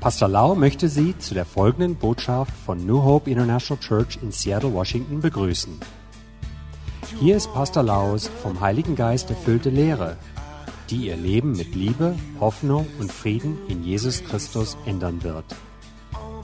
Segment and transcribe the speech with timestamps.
[0.00, 4.72] Pastor Lau möchte Sie zu der folgenden Botschaft von New Hope International Church in Seattle,
[4.74, 5.80] Washington begrüßen.
[7.20, 10.16] Hier ist Pastor Laus vom Heiligen Geist erfüllte Lehre,
[10.90, 15.46] die Ihr Leben mit Liebe, Hoffnung und Frieden in Jesus Christus ändern wird.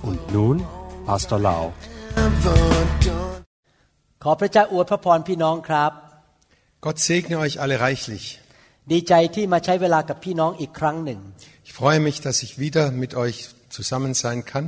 [0.02, 0.56] Und nun
[1.06, 1.72] Pastor Lau.
[4.24, 5.92] ขอพระเจ้าอวยพระพรพี่น้องครับ
[6.84, 8.24] Gott segne euch alle reichlich.
[8.92, 11.20] ดีใจที่มาใช้เวลากับพี่น้องอีกครั้งหนึ่ง
[11.53, 13.36] Ich freue mich, dass ich wieder mit euch
[13.76, 14.66] zusammen sein kann.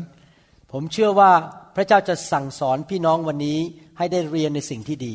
[0.72, 1.32] ผมเชื่อว่า
[1.76, 3.58] พระเจ้าจะสั่งสอนพี่น้องวันนี้
[3.98, 5.14] ให้ได้เรียนในสิ่งที่ดี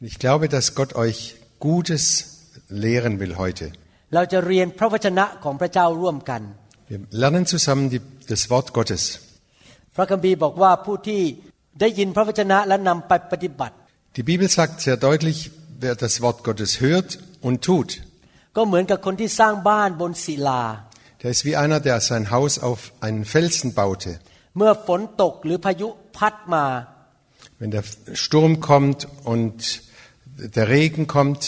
[0.00, 1.18] Und ich glaube, dass Gott euch
[1.68, 2.04] Gutes
[2.84, 3.66] lehren will heute.
[4.14, 6.42] เราจะเรียนพระวจนะของพระเจ้าร่วมกัน
[6.90, 8.00] Wir lernen zusammen die,
[8.32, 9.02] das Wort Gottes.
[9.96, 11.22] พระคัมภีร์บอกว่าผู้ที่
[11.80, 13.74] ได้ยินพระวจนะและนำไปปฏิบัติ
[14.16, 15.38] Die Bibel sagt sehr deutlich,
[15.82, 17.10] wer das Wort Gottes hört
[17.46, 17.88] und tut,
[18.56, 20.62] ก็เหมือนกับคนที่สร้างบ้านบนศิลา
[21.22, 24.12] der ist wie einer, der sein Haus auf einen Felsen baute.
[24.56, 26.66] เมื่อฝนตกหรือพายุพัดมา
[27.60, 27.84] Wenn der
[28.22, 29.00] Sturm kommt
[29.32, 29.56] und
[30.56, 31.40] der Regen kommt,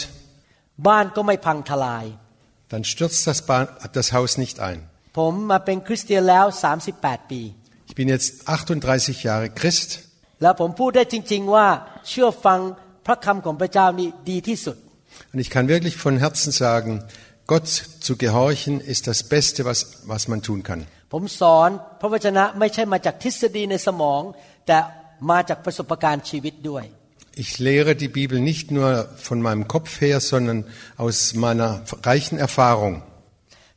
[0.87, 2.05] บ้านก็ไม่พังทลาย
[2.71, 3.57] dann stürzt das, ba
[3.97, 4.79] das Haus nicht ein.
[5.17, 6.45] ผมมาเป็นคริสเตียนแล้ว
[6.87, 7.41] 38 ปี
[7.89, 9.89] Ich bin jetzt 38 Jahre Christ
[10.41, 11.67] แล้วผมพูดได้จริง ๆ ว่า
[12.09, 12.59] เชื่อฟัง
[13.05, 14.77] พระคำของพระเจ้านี่ดีที่สุด
[15.31, 16.91] Und ich kann wirklich von Herzen sagen,
[17.51, 20.81] Gott zu gehorchen ist das Beste, was, was man tun kann.
[21.13, 21.69] ผมสอน
[22.01, 24.21] พระวจนะไม่ใช่มาจากทฤษฎีในสมอง
[24.67, 24.77] แต่
[25.31, 26.85] มาจากประสบการณ์ชีวิตด้วย
[27.43, 28.89] Ich lehre die Bibel nicht nur
[29.27, 30.59] von meinem Kopf her, sondern
[31.05, 31.69] aus meiner
[32.09, 32.95] reichen Erfahrung.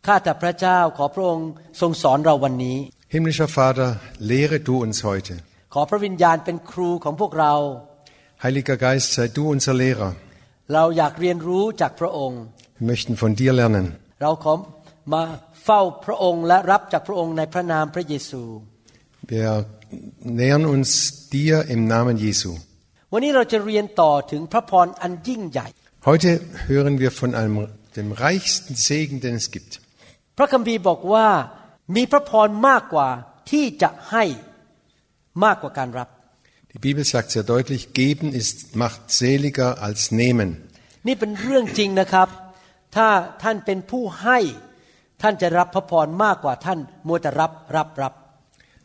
[0.07, 1.49] ข้าแต่พระเจ้าขอพระองค์
[1.81, 2.79] ทรงสอนเราวันนี้
[3.15, 3.91] Himmlischer Vater,
[4.31, 5.35] lehre du uns heute.
[5.75, 7.55] ขอพระวิญญาณเป็นครูของพวกเรา
[8.45, 10.13] Heiliger Geist, sei du unser Lehrer.
[10.73, 12.41] เราอยากเรียนรู้จากพระองค์
[12.79, 13.87] Wir möchten von dir lernen.
[14.23, 14.55] เราขอ
[15.13, 15.23] มา
[15.65, 18.43] เฝ้าพระองค์และรับจากพระองค์ในพระนามพระเยซู
[19.33, 19.51] Wir
[20.41, 20.91] nähern uns
[21.35, 22.51] dir im Namen Jesu.
[23.13, 25.69] วันนี้เราจะเรียนต่อถึงพระพรอันยิ่งใหญ่
[26.09, 26.31] Heute
[26.71, 27.57] hören wir von einem,
[27.99, 29.73] dem reichsten Segen, den es gibt.
[30.39, 31.29] พระคัมภีร์บอกว่า
[31.97, 33.09] มีพระพรมากกว่า
[33.51, 34.25] ที่จะให้
[35.45, 36.09] มากกว่าการรับ
[36.73, 40.49] Die Bibel sagt sehr deutlich, geben ist, macht seliger als nehmen.
[41.07, 42.29] นี่เป็นเรื่องจริงนะครับ
[42.97, 43.09] ถ้า
[43.43, 44.39] ท่านเป็นผู้ให้
[45.23, 48.15] ท่านจะรับพระพรมากกว่าท่านมัวแต่รับรับรับ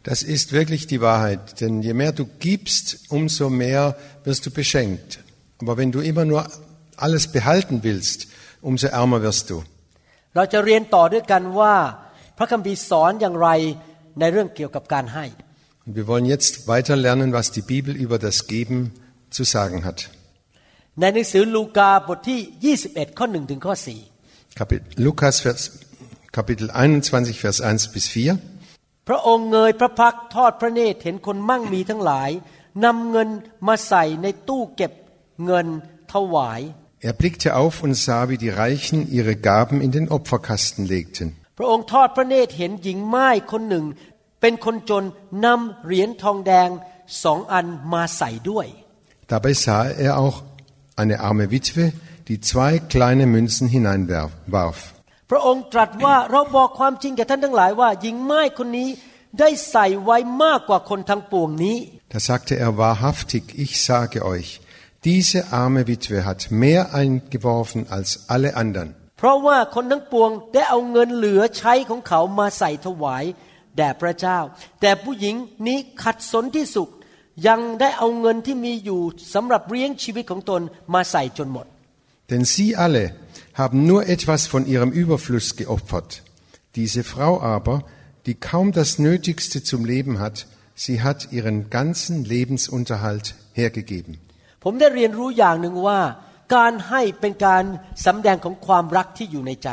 [0.09, 5.19] Das ist wirklich die Wahrheit, denn je mehr du gibst, umso mehr wirst du beschenkt.
[5.61, 6.47] Aber wenn du immer nur
[6.95, 8.27] alles behalten willst,
[8.61, 9.57] umso ärmer wirst du.
[10.35, 11.75] เราจะเรียนต่อด้วยกันว่า
[12.37, 13.49] พระคัมภีร์สอนอย่างไร
[14.19, 15.25] ในเรื่องเกี่ยวกับการให้
[15.85, 18.77] Und wir wollen jetzt weiter lernen, was die Bibel über das Geben
[19.35, 19.99] zu sagen hat.
[21.00, 23.74] ในหนังสือลูกาบทที่ 21 ข้อ1ถึงข้อ
[24.58, 25.62] Kapitel, Lukas, Vers,
[26.36, 28.14] Kapitel 21, Vers 1 bis 4.
[28.14, 32.30] 4พระองค์เงยพระพักตร์ทอดพระเนตรเห็นคนมั่งมีทั้งหลาย
[32.84, 33.28] นำเงิน
[33.66, 34.92] มาใส่ในตู้เก็บ
[35.44, 35.66] เงิน
[36.12, 36.60] ถวาย
[37.08, 41.26] Er blickte auf und sah, wie die Reichen ihre Gaben in den Opferkasten legten.
[41.58, 43.84] พระองค์ทอดพระเนตรเห็นหญิงไม้คนหนึ่ง
[44.40, 45.04] เป็นคนจน
[45.44, 46.68] นำเหรียญทองแดง
[47.22, 48.66] สองอันมาใส่ด้วย
[49.32, 50.36] Dabei sah er auch
[51.01, 51.93] eine arme Witwe,
[52.27, 54.79] die zwei kleine Münzen hineinwarf.
[55.31, 58.89] พระองค์ตรัสว่าเราบอกความจริงแก่ท่านทั้งหลายว่า หญิงไม้คนนี้
[59.39, 61.77] ได้ใส่ไว้มากกว่าคนทั้งปวงนี้
[62.13, 64.49] Da sagte er wahrhaftig, ich sage euch,
[65.07, 68.89] diese arme Witwe hat mehr eingeworfen als alle anderen.
[69.17, 73.23] เพราะว่าคนทั้งปวงได้เอาเงินเหลือใช้ของเขามาใส่ถวาย
[73.77, 74.39] แด่พระเจ้า
[74.81, 75.35] แต่ผู้หญิง
[75.67, 76.89] นี้ขัดสนที่สุด
[77.47, 79.01] ยังได้เอาเงินที่มีอยู่
[79.33, 80.61] สำหรับเลี้ยงชีวิตของตน
[80.93, 81.67] มาใส่จนหมด
[82.29, 83.05] Denn sie alle
[83.61, 86.09] haben nur etwas von ihrem Überfluss geopfert.
[86.75, 87.75] Diese Frau aber,
[88.27, 94.13] die kaum das Nötigste zum Leben hat, sie hat ihren ganzen Lebensunterhalt hergegeben.
[94.63, 95.99] ผมได้เรียนรู้อย่างหนึ่งว่า
[96.55, 97.63] การให้เป็นการ
[98.05, 99.69] สำแดงของความรักที่อยู่ในใจ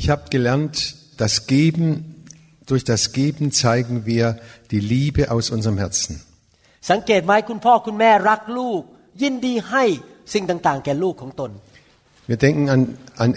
[0.00, 0.76] Ich habe gelernt,
[1.22, 1.86] das Geben,
[2.70, 4.24] durch das Geben zeigen wir
[4.70, 6.14] die Liebe aus unserem Herzen.
[6.90, 8.82] สังเกตไหมคุณพ่อคุณแม่รักลูก
[9.22, 9.84] ยินดีให้
[10.32, 11.50] สิ่งต่างๆ แก่ลูกของตน
[12.30, 12.80] Wir denken an,
[13.24, 13.30] an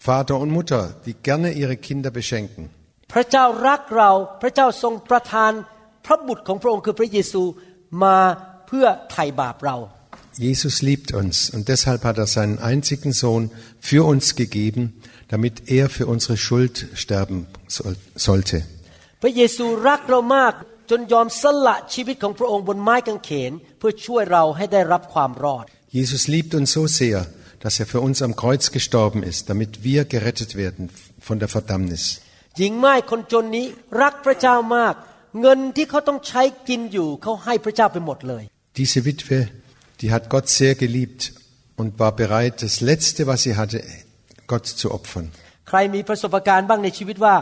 [0.00, 2.62] Vater und Mutter, die gerne ihre Kinder beschenken.
[3.12, 4.10] พระเจ้ารักเรา
[4.42, 5.52] พระเจ้าทรงประทาน
[6.06, 7.42] พระบุตรของพระองค์คือพระเยซู
[8.04, 8.18] มา
[8.68, 9.76] เพื่อไถ่บาปเรา
[10.46, 13.44] Jesus liebt uns und deshalb hat er seinen einzigen Sohn
[13.88, 14.82] für uns gegeben,
[15.32, 17.38] damit er für unsere Schuld sterben
[17.76, 17.96] soll,
[18.28, 18.58] sollte.
[19.22, 20.52] พระเยซูรักเรามาก
[20.92, 25.64] จนยอมสละชีวิตของพระองค์บนไม้กางเขน เพื่อช่วยเราให้ได้รับความรอด
[25.98, 27.18] Jesus liebt uns so sehr,
[27.64, 30.82] dass er für uns am Kreuz gestorben ist, damit wir gerettet werden
[31.26, 32.04] von der Verdammnis.
[32.58, 33.66] หญิงไม้คนจนนี้
[34.02, 34.94] รักพระเจ้ามาก
[35.40, 38.42] เงินที่เขาต้องใช้กินอยู่เขาให้พระเจ้าไปหมดเลย
[38.80, 39.38] Diese Witwe,
[40.00, 41.20] die hat Gott sehr geliebt
[41.80, 43.78] und war bereit, das Letzte, was sie hatte,
[44.52, 45.26] Gott zu opfern.
[45.68, 47.34] ใครมีประสบการณ์บ้างในชีวิตว่า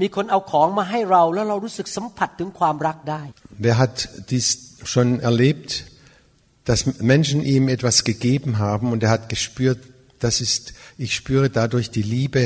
[0.00, 3.22] มีคนเอาของมาให้เรา แล้วเรารู้สึกสัมผัสถึงความรักได้
[3.64, 3.96] Wer hat
[4.30, 4.46] dies
[4.92, 5.70] schon erlebt,
[6.68, 6.80] dass
[7.12, 9.80] Menschen ihm etwas gegeben haben und er hat gespürt,
[10.24, 10.62] das ist,
[11.04, 12.42] ich spüre dadurch die Liebe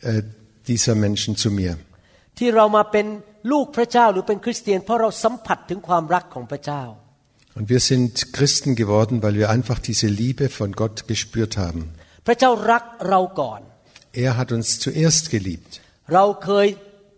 [0.00, 0.22] äh,
[0.70, 1.74] dieser Menschen zu mir.
[2.38, 3.06] ที่เรามาเป็น
[3.52, 6.82] ลูกพระเจ้าหรือเป็นคริสเตียน เพราะเราสัมผัสถึงความรักของพระเจ้า
[7.58, 11.82] Und wir sind Christen geworden, weil wir einfach diese Liebe von Gott gespürt haben.
[12.26, 13.60] พระเจ้ารักเราก่อน
[14.24, 15.72] Er hat uns zuerst geliebt.
[16.14, 16.66] เราเคย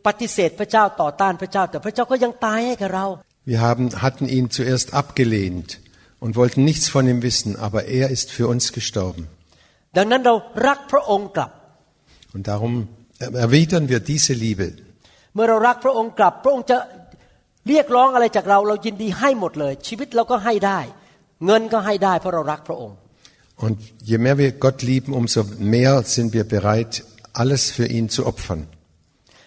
[0.07, 3.07] ปฏิเสธพระเจ้าต่อต้านพระเจ้า แต่พระเจ้าก็ยังตายให้กับเรา
[3.53, 5.69] Wir haben, hatten ihn zuerst abgelehnt
[6.25, 9.23] und wollten nichts von ihm wissen, aber er ist für uns gestorben.
[9.97, 10.35] ดังนั้นเรา
[10.67, 11.51] รักพระองค์กลับ
[12.35, 12.73] Und darum
[13.47, 14.69] erwidern wir diese Liebe.
[15.35, 16.77] เมื่อเรารักพระองค์กลับ พระองค์จะ
[17.69, 20.81] เรียกร้องอะไรจากเรา เรายินดีให้หมดเลย ชีวิตเราก็ให้ได้
[21.47, 22.97] เงินก็ให้ได้เพราะเรารักพระองค์
[23.65, 23.79] Und
[24.11, 25.45] je mehr wir Gott lieben, umso
[25.75, 28.67] mehr sind wir bereit, alles für ihn zu opfern.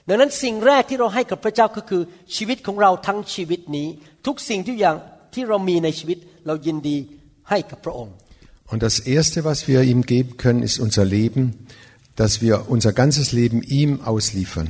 [0.07, 2.01] ดังนั้นสิ่งแรกที่เราให้กับพระเจ้าก็คือ
[2.35, 3.87] ชีวิตของเราทั้งชีวิตนี้
[4.27, 4.95] ทุกสิ่งทุกอย่าง
[5.33, 6.97] ที่เรามีในชีวิตเรายินดี
[7.49, 8.13] ให้กับพระองค์
[8.71, 11.43] Und das Erste, was wir ihm geben können, ist unser Leben,
[12.21, 14.67] dass wir unser ganzes Leben ihm ausliefern.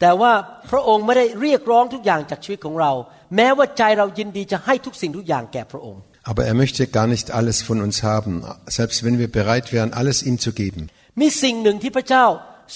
[0.00, 0.32] แต่ว่า
[0.70, 2.92] พระองค์ไม่ได้เรียกร้องทุกอย่างจากชีวิตของเรา
[3.36, 6.00] แม้ว่าใจเรายินดีจะให้ทุกสิ่งทุกอย่างแก่พระองค์
[6.30, 8.32] Aber er möchte gar nicht alles von uns haben,
[8.78, 10.82] selbst wenn wir bereit wären, alles ihm zu geben.
[11.20, 12.26] มีสิ่งหนึ่งที่พระเจ้า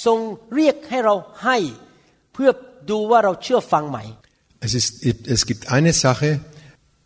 [0.07, 0.19] ทรง
[0.55, 1.59] เรียกให้เราให้
[2.35, 2.51] เพื่อ
[2.91, 3.99] ดูว่าเราเชื่อฟังไหม
[4.67, 4.93] Es, ist,
[5.37, 6.41] es gibt eine Sache,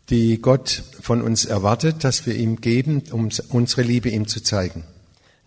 [0.09, 0.67] die Gott
[1.07, 4.79] von uns erwartet, dass wir ihm geben, um unsere Liebe ihm zu zeigen.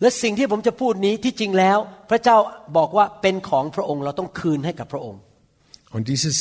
[0.01, 1.77] และสิ่งที่ผมจะพูดนี้ที่จริงแล้ว
[2.09, 2.37] พระเจ้า
[2.77, 5.21] บอกว่าเป็นของพระองค์เราต้องคืนให้กับพระองค์
[5.95, 6.37] Und dieses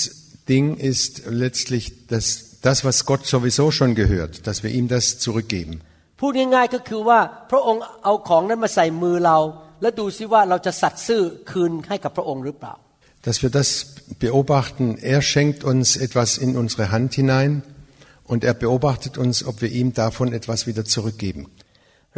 [0.52, 1.11] Ding ist
[1.44, 2.26] letztlich das,
[2.69, 5.75] das, was Gott sowieso schon gehört, dass wir ihm das zurückgeben.
[6.20, 7.20] พูดง่ายๆก็คือว่า
[7.50, 9.38] พระองค์เอาของนั้นมาใส่มือเรา
[9.82, 12.75] แล้วดูซิว่าเราจะสัตย์ซื่อคืนให้กับพระองค์หรือเปล่า
[13.23, 13.69] Dass wir das
[14.19, 17.62] beobachten, er schenkt uns etwas in unsere Hand hinein
[18.25, 21.43] und er beobachtet uns, ob wir ihm davon etwas wieder zurückgeben.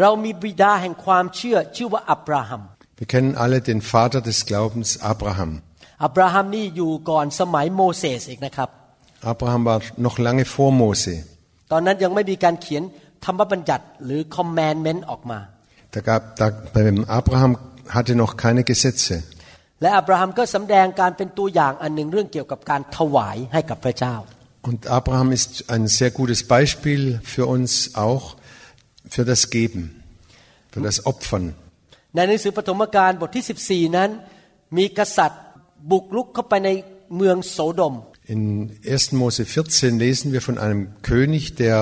[0.02, 2.62] เรามีบิดาแห่งความเชื่อชื่อว่าอับราฮัม
[3.00, 5.50] Wir kennen alle den Vater des Glaubens, Abraham.
[6.04, 8.70] อับราฮัมนี่อยู่ก่อนสมัยโมเสสอีกนะครับ
[9.32, 11.14] Abraham war noch lange vor Mose.
[11.72, 12.82] ตอนนั้นยังไม่มีการเขียน
[13.24, 15.40] ธรรมบัญญัติหรือ commandment ออกมา
[15.94, 17.52] Da gab, da, beim Abraham
[17.96, 19.14] hatte noch keine Gesetze.
[19.82, 24.16] และอับราฮัมก็สำแดงการเป็นตัวอย่างอันหนึ่งเรื่องเกี่ยวกับการถวายให้กับพระเจ้า
[24.68, 27.00] Und Abraham ist ein sehr gutes Beispiel
[27.34, 27.70] für uns
[28.06, 28.24] auch
[29.14, 29.82] für das Geben,
[30.72, 31.44] für das Opfern.
[32.14, 34.10] ในหนังสือปฐมกาลบทที่ 14 นั้น
[34.76, 35.42] มีกษัตริย์
[35.90, 36.70] บุกลุกเข้าไปใน
[37.16, 37.94] เมืองโสโดม
[38.34, 38.42] In
[38.84, 39.12] 1.
[39.20, 41.76] Mose 14 lesen wir von einem König, der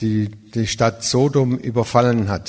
[0.00, 2.46] die, die Stadt Sodom überfallen hat.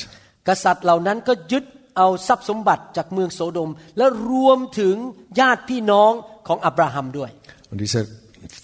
[0.49, 1.65] กษัตริย์เหล่านั้นก็ยึด
[1.97, 4.95] เอาทรัพย์สมบัติจากเมืองโสโดม และรวมถึง
[5.39, 6.11] ญาติพี่น้อง
[6.47, 7.29] ของอับราฮัมด้วย
[7.71, 8.03] Und dieser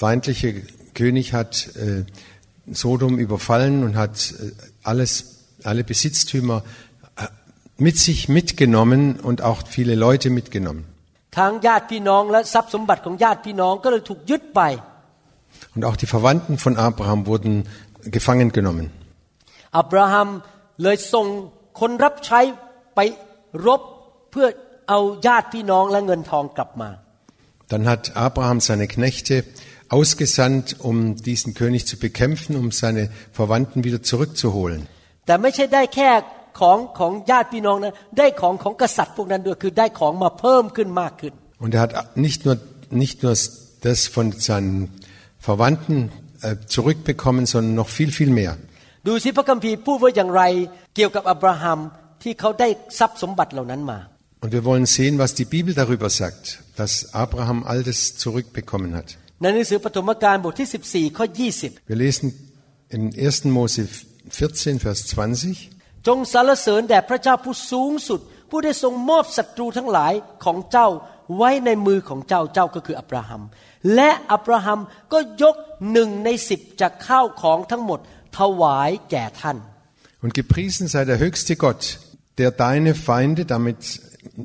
[0.04, 0.48] feindliche
[1.00, 2.04] König hat äh,
[2.82, 4.52] Sodom überfallen und hat äh,
[4.92, 5.12] alles,
[5.64, 6.64] alle Besitztümer
[7.18, 7.28] äh,
[7.78, 10.84] mit sich mitgenommen und auch viele Leute mitgenommen.
[11.38, 14.62] ทั้งญาติพี่น้องและทรัพย์สมบัติของญาติพี่น้องก็เลยถูกยึดไป
[15.76, 17.54] Und auch die Verwandten von Abraham wurden
[18.16, 18.86] gefangen genommen.
[19.78, 20.30] อับราฮัม
[20.84, 21.28] เลยส่ง
[21.80, 22.40] คนรับใช้
[22.96, 23.00] ไป
[23.66, 23.82] รบ
[24.32, 24.48] เพื่อ
[24.90, 26.90] เอาญาติพี่น้องและเงินทองกลับมา
[27.72, 29.36] Dann hat Abraham seine Knechte
[29.90, 34.82] ausgesandt, um diesen König zu bekämpfen, um seine Verwandten wieder zurückzuholen.
[35.26, 36.10] แต่ไม่ใช่ได้แค่
[36.60, 41.92] ของของญาติพี่น้องนะได้ของของกษัตริย์พวกนั้นด้วยคือได้ของมาเพิ่มขึ้นมากขึ้น Und er hat
[42.26, 42.56] nicht nur,
[43.04, 43.34] nicht nur
[43.88, 44.76] das von seinen
[45.48, 45.98] Verwandten
[46.42, 48.54] äh, zurückbekommen, sondern noch viel, viel mehr.
[49.08, 50.44] ดูสิพระคัมภีร์พูดว่าอย่างไร
[50.96, 51.80] เกี่ยวกับอับราฮัม
[52.23, 53.99] ที่เขาได้ทรัพย์สมบัติเหล่านั้นมา
[54.43, 56.45] Und wir wollen sehen, was die Bibel darüber sagt,
[56.81, 56.93] dass
[57.25, 59.09] Abraham all das zurückbekommen hat.
[59.43, 61.27] ในหนังสือปฐมกาลบทที่ 14 ข้อ
[61.89, 62.27] Wir lesen
[62.97, 63.57] in 1.
[63.59, 63.83] Mose
[64.31, 65.55] 14, Vers 20.
[65.75, 70.13] 20จงสรรเสริญแด่พระเจ้าผู้สูงสุด ผู้ได้ทรงมอบศัตรูทั้งหลาย
[70.45, 70.89] ของเจ้า
[71.37, 73.43] ไว้ในมือของเจ้าเจ้าก็คืออับราฮัม
[73.95, 74.81] และอับราฮัม
[75.13, 75.57] ก็ยก
[75.93, 78.01] หนึ่งในสิบจากข้าวของทั้งหมด
[78.39, 79.59] ถวายแก่ท่าน
[80.25, 81.83] Und gepriesen sei der höchste Gott,
[82.40, 84.02] der deine Feinde, damit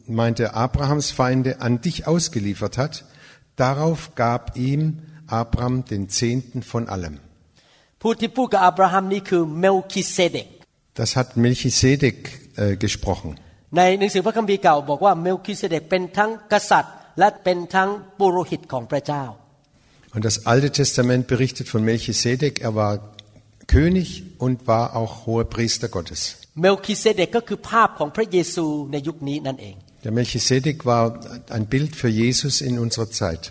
[0.06, 3.04] meint er Abrahams Feinde, an dich ausgeliefert hat.
[3.56, 7.18] Darauf gab ihm Abraham den Zehnten von allem.
[8.02, 10.48] ผู้ที่พูดกับอับราฮัมนี่คือเมลคิเซเดก
[11.00, 12.16] Das hat Melchisedek
[12.62, 13.30] äh, gesprochen.
[13.76, 19.24] ในหนังสือพระคัมภีร์เก่าบอกว่าเมลคิเซเดกเป็นทั้งกษัตริย์ และเป็นทั้งปุโรหิตของพระเจ้า
[20.14, 22.92] Und das Alte Testament berichtet von Melchisedek, er war
[23.68, 26.20] König und war auch hoher Priester Gottes.
[26.60, 31.02] เมลคิเซเดกก็คือภาพของพระเยซูในยุคนี้นั่นเอง Der Melchisedek war
[31.56, 33.42] ein Bild für Jesus in unserer Zeit.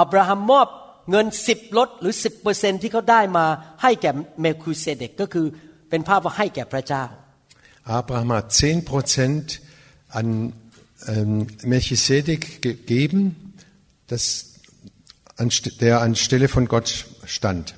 [0.00, 0.68] อับราฮัมมอบ
[1.10, 3.46] เงินสิบลดหรือสิบเปอร์เซนที่เขาได้มา
[3.82, 5.46] ให้แก่เมลคิเซเดกก็คือ
[5.90, 7.04] เป็นภาพว่าให้แก่พระเจ้า
[8.00, 9.46] Abraham hat 10 Prozent
[10.18, 10.52] an
[11.06, 13.20] ähm, Melchisedek gegeben,
[14.08, 14.24] das,
[15.36, 17.74] anst- der anstelle von Gott stand.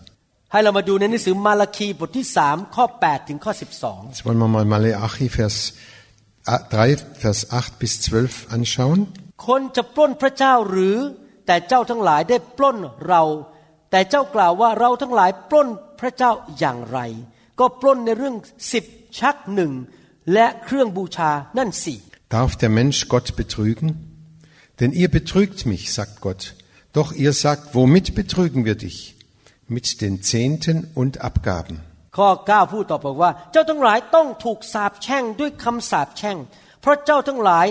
[0.55, 5.57] ให้เรามาดูในหนังสือมาราคีบทที่สามข้อ8ถึงข้อ12 Jetzt wollen wir mal Maleachi Vers
[6.47, 8.99] 3, Vers 8 bis 12 anschauen.
[9.47, 10.97] คนจะปล้นพระเจ้าหรือ
[11.45, 13.23] แต่เจ้าทั้งหลายได้ปล้นเรา
[13.91, 15.67] แต่เจ้ากล่าวว่าเราทั้งหลายปล้น
[15.99, 16.99] พระเจ้าอย่างไร
[17.59, 18.35] ก็ปล้นในเรื่อง
[18.73, 18.85] สิบ
[19.19, 19.71] ชักหนึ่ง
[20.33, 21.99] และเครื่องบูชานั่นสี่
[22.35, 23.87] Darf der Mensch Gott betrügen?
[24.79, 26.43] Denn ihr betrügt mich, sagt Gott.
[26.97, 29.14] Doch ihr sagt, womit betrügen wir dich?
[29.67, 31.75] Mit den Zehnten und Abgaben.
[32.17, 36.37] ข้อ9พูดต่อไปว่า เจ้าทั้งหลายต้องถูกสาปแช่งด้วยคำสาปแช่ง
[36.81, 37.67] เพราะเจ้าทั้งหลาย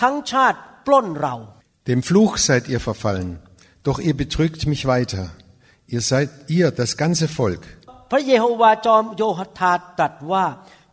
[0.00, 1.34] ทั้งชาติปล้นเรา
[1.88, 3.30] Dem Fluch seid ihr verfallen.
[3.86, 5.24] Doch ihr betrügt mich weiter.
[5.94, 7.62] Ihr seid ihr, das ganze Volk.
[8.10, 10.44] พระเยโฮวาจอมโยฮธาตรัสว่า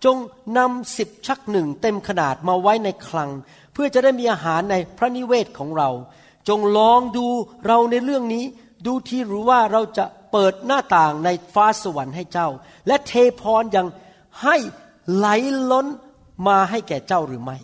[0.06, 0.18] จง
[0.58, 3.30] นำสิบชักหนึ่งเต็มขนาดมาไว้ในคลัง
[3.74, 5.90] เพื่อจะได้มีอาหารในพระนิเวศของเรา
[6.50, 7.28] จงลองดู
[7.66, 8.46] เราในเรื่องนี้
[8.86, 12.49] ดูที่รู้ว่าเราจะ เปิดหน้าต่างในฟ้าสวรรค์ให้เจ้า
[12.87, 13.87] และเทพรยัง
[14.43, 14.57] ให้
[15.17, 15.27] ไหล
[15.71, 15.87] ล้น
[16.49, 17.59] มาให้แก่เจ้าหรือไม่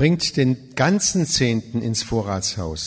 [0.00, 0.50] Bringt den
[0.84, 2.82] ganzen Zehnten ins Vorratshaus,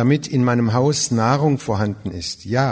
[0.00, 2.44] damit in meinem Haus Nahrung vorhanden ist.
[2.56, 2.68] Ja,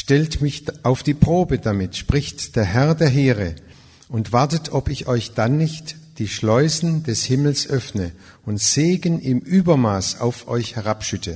[0.00, 3.50] stellt mich auf die Probe damit, spricht der Herr der Heere,
[4.08, 8.12] und wartet, ob ich euch dann nicht die Schleusen des Himmels öffne
[8.44, 11.34] und Segen im Übermaß auf euch herabschütte.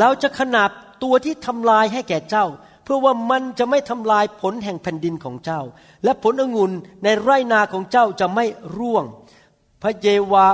[0.00, 0.70] เราจะขนาบ
[1.02, 2.46] ตัวที่ทำลายให้แก่เจ้า
[2.84, 5.60] เพื่อว่ามันจะไม่ทำลายผลแห่งแผ่นดินของเจ้า
[6.04, 6.72] และผลองุ่น
[7.04, 8.44] ในไร่นาของเจ้าจะไม่
[8.76, 9.04] ร่วง
[9.82, 10.48] พระเยวา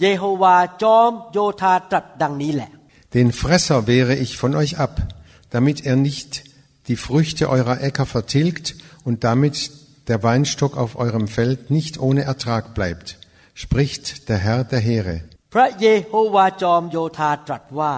[0.00, 2.70] เยโฮวาจอมโยธาตรัสดังนี้แหละ
[3.16, 4.94] Den Fresser wehre ich von euch ab,
[5.54, 6.30] damit er nicht
[6.88, 8.66] die Früchte eurer Äcker vertilgt
[9.06, 9.70] und damit
[10.08, 13.18] der Weinstock auf eurem Feld nicht ohne Ertrag bleibt,
[13.54, 15.16] spricht der Herr der Heere.
[15.54, 17.94] พระเยโฮวาจอมโยธาตรัสว่า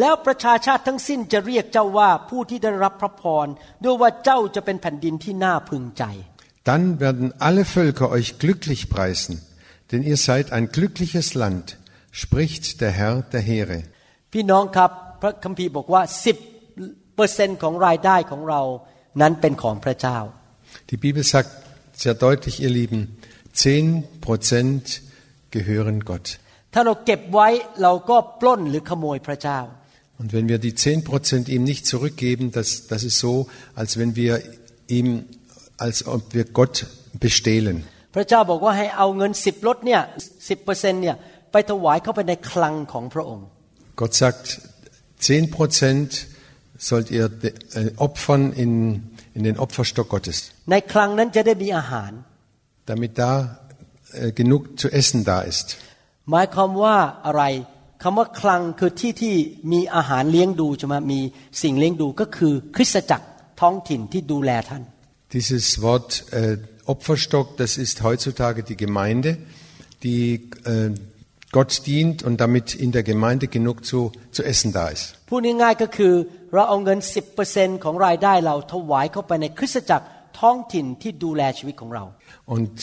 [0.00, 3.46] แล้วประชาชาติทั้งสิ้นจะเรียกเจ้าว่าผู้ที่ได้รับพระพร
[3.84, 6.04] ด้วยว่าเจ้าจะเป็นแผ่นดินที่น่าพึงใจ
[6.70, 9.34] Dann werden alle Völker euch glücklich preisen,
[9.90, 11.66] denn ihr seid ein glückliches Land,
[12.22, 13.78] spricht der Herr der Heere.
[14.32, 14.90] พี่น้องครับ
[15.22, 16.36] พระคัมภีร์บอกว่าสิบ
[17.14, 18.62] เปอร์เซนของรายได้ของเรา
[19.20, 20.18] นั้นเป็นของพระเจ้า
[20.90, 21.50] Die Bibel sagt
[22.02, 23.00] sehr deutlich, ihr Lieben,
[23.62, 23.86] zehn
[24.24, 24.84] Prozent
[25.56, 26.26] gehören Gott.
[26.74, 27.48] ถ้าเราเก็บไว้
[27.82, 29.60] เราก็ปล้นหรือขโมยพระเจ้า
[30.19, 34.15] Und wenn wir die zehn Prozent ihm nicht zurückgeben, das, das ist so, als wenn
[34.15, 34.41] wir
[34.87, 35.25] ihm,
[35.77, 36.75] als ob wir Gott
[37.19, 37.77] bestehlen.
[38.15, 40.01] พระเจ้าบอกว่าให้เอาเงินสิบลดเนี่ย
[40.49, 41.15] สิบเปอร์เซนเนี่ย
[41.51, 43.45] ไปถวายเข้าไปในคลังของพระองค์
[44.01, 44.45] Gott sagt,
[45.27, 46.09] zehn Prozent
[46.87, 48.71] sollt ihr de- äh, opfern in,
[49.37, 50.37] in den Opferstock Gottes,
[50.71, 52.11] ในคลังนั้นจะได้มีอาหาร
[52.89, 53.31] damit da
[54.19, 55.67] äh, genug zu essen da ist.
[56.31, 57.43] หมายความว่าอะไร
[58.03, 59.35] คำว่าคลังคือที่ที่
[59.71, 61.19] มีอาหารเลี้ยงดูใช่ไหมมี
[61.63, 63.25] สิ่งเลี้ยงดูก็คือคริสตจักร
[63.61, 64.83] ท้องถิ่นที่ดูแลท่าน
[65.35, 66.57] Dieses Wort äh,
[66.93, 69.29] Opferstock, das ist heutzutage die Gemeinde,
[70.03, 70.91] die äh,
[71.51, 75.05] Gott dient und damit in der Gemeinde genug zu, zu essen da ist.
[75.29, 76.13] พูดง่ายๆก็คือ
[76.53, 76.99] เราเอาเงิน
[77.41, 80.05] 10%ของรายได้เราถวายเข้าไปในคริสตจักร
[80.39, 82.03] ท้องถิ่นที่ดูแลชีวิตของเรา
[82.55, 82.73] Und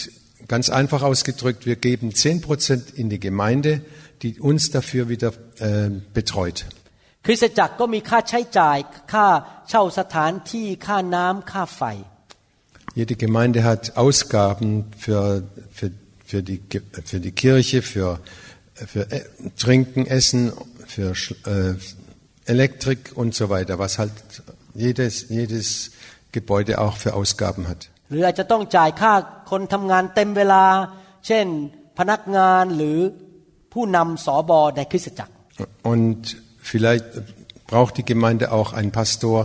[0.53, 3.73] ganz einfach ausgedrückt, wir geben 10% in die Gemeinde,
[4.23, 6.59] die uns dafür wieder äh, betreut.
[7.27, 8.79] คริสตจักรก็มีค่าใช้จ่าย
[9.13, 9.27] ค่า
[9.69, 11.83] เช่าสถานที่ค่าน้ำค่าไฟ
[13.01, 14.71] Jede Gemeinde hat Ausgaben
[15.05, 15.45] für,
[15.79, 15.91] für,
[16.31, 18.09] für, die, Ge- für die Kirche, für,
[18.93, 19.23] für äh,
[19.65, 20.53] Trinken, Essen,
[20.95, 21.75] für Sch- äh,
[22.45, 24.13] Elektrik und so weiter, was halt
[24.75, 25.93] jedes, jedes
[26.33, 27.81] Gebäude auch für Ausgaben hat.
[28.11, 29.13] หรืออาจจะต้องจ่ายค่า
[29.51, 30.65] คนทำงานเต็มเวลา
[31.27, 31.47] เช่น
[31.99, 32.99] พนักงานหรือ
[33.77, 35.33] ผู้นำสอบอในคริสตจักร
[35.93, 36.21] Und
[36.71, 37.07] vielleicht
[37.73, 39.39] braucht die Gemeinde auch einen Pastor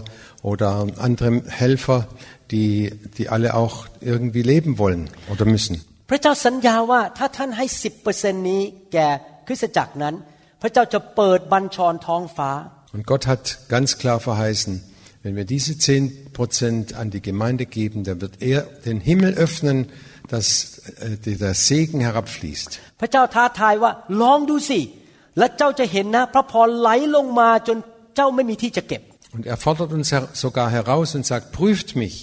[0.51, 2.07] oder andere Helfer,
[2.51, 5.75] die, die alle auch irgendwie leben wollen oder müssen.
[6.09, 8.61] พระเจ้าสัญญาว่าถ้าท่านให้สิบเปอร์เซนนี้
[8.93, 9.07] แก่
[9.47, 10.15] คริสตจักรนั้น
[10.61, 12.51] พระเจ้าจะเปิดบัญชรท้องฟ้า
[12.95, 13.43] Und Gott hat
[13.75, 14.73] ganz klar verheißen,
[15.23, 16.03] wenn wir diese zehn
[16.37, 19.77] Prozent an die Gemeinde geben, dann wird er den Himmel öffnen,
[20.31, 20.47] dass
[21.05, 22.69] äh, der Segen herabfließt.
[22.99, 24.79] พระเจ้าท้าทายว่าลองดูสิ
[25.37, 27.77] และเจ้าจะเห็นนะพระพรไหลลงมาจน
[28.15, 29.01] เจ้าไม่มีที่จะเก็บ
[29.35, 32.15] Und er fordert uns her- sogar heraus und sagt, prüft mich,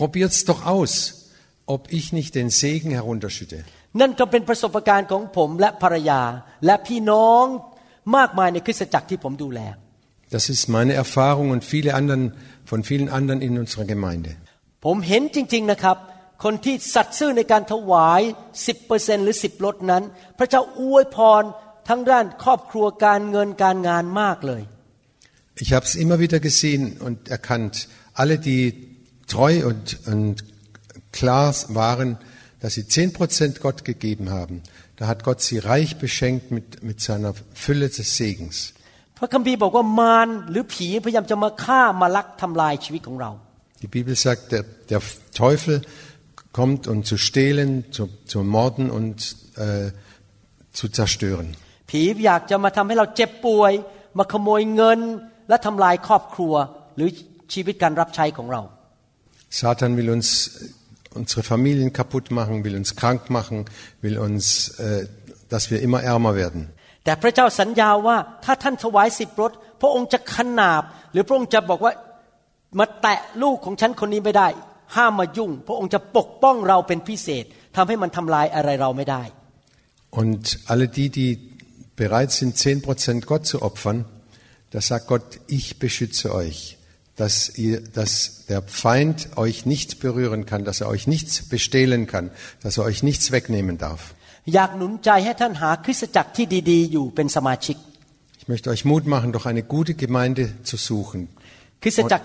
[0.00, 0.92] probiert's doch aus,
[1.74, 3.58] ob ich nicht den Segen herunterschütte.
[4.00, 6.20] นั่นก็เป็นประสบการณ์ของผมและภรรยา
[6.66, 7.44] และพี่น้อง
[8.16, 9.60] มากมายในคริสตจักรที่ผมดูแล
[10.36, 12.22] Das ist meine Erfahrung und viele anderen,
[12.70, 14.30] von vielen anderen in unserer Gemeinde.
[14.84, 15.96] ผมเห็นจริง ๆนะครับ
[16.44, 18.20] คนที่สัตย์ซื่อในการถวาย
[18.72, 20.02] 10%หรือ 10ลดนั้น
[20.38, 21.42] พระเจ้าอวยพร
[21.88, 24.62] ทั้งด้านครอบครัวการเงินการงานมากเลย
[25.64, 27.74] Ich habe es immer wieder gesehen und erkannt,
[28.20, 28.62] alle, die
[29.28, 30.44] treu und, und
[31.12, 32.18] klar waren,
[32.60, 34.62] dass sie 10% Gott gegeben haben,
[34.96, 38.56] da hat Gott sie reich beschenkt mit, mit seiner Fülle des Segens.
[39.18, 43.30] พระคัมภีร์บอกว่ามารหรือผีพยายามจะมาฆ่ามาลักทำลายชีวิตของเรา
[43.82, 45.00] Die Bibel sagt, der, der
[45.42, 45.74] Teufel
[46.52, 49.90] kommt, um zu stehlen, zu, zu morden und äh,
[50.72, 51.48] zu zerstören.
[51.90, 53.72] ผีอยากจะมาทำให้เราเจ็บป่วย
[54.18, 55.00] มาขโมยเงิน
[55.48, 56.54] และทำลายครอบครัว
[56.96, 57.08] หรือ
[57.52, 58.62] ชีวิตการรับใช้ของเรา
[59.60, 63.56] Satan will uns äh, unsere Familien kaputt machen, will uns krank machen,
[64.04, 64.44] will uns,
[64.80, 65.06] äh,
[65.52, 66.62] dass wir immer ärmer werden.
[67.04, 70.82] แต่พระเจ้าสัญญาว่าถ้าท่านถวายสิบรถพระองค์จะขนาบ
[71.12, 71.92] หรือพระองค์จะบอกว่า
[72.78, 74.48] มาแตะลูกของฉันคนนี้ไม่ได้
[74.96, 77.44] ห้ามมายุ่ง พระองค์จะปกป้องเราเป็นพิเศษ
[77.76, 79.22] ทำให้มันทำลายอะไรเราไม่ได้
[80.22, 81.30] Und alle die, die
[81.96, 84.04] bereit sind, 10% Gott zu opfern,
[84.70, 86.78] da sagt Gott, ich beschütze euch,
[87.16, 92.30] dass, ihr, dass der Feind euch nicht berühren kann, dass er euch nichts bestehlen kann,
[92.62, 94.02] dass er euch nichts wegnehmen darf.
[94.54, 97.76] อยากหนุนใจให้ท่านหาคริสตจักรที่ดีๆ อยู่เป็นสมาชิก
[98.40, 101.20] Ich möchte euch Mut machen, doch eine gute Gemeinde zu suchen
[101.82, 102.24] คริสตจักร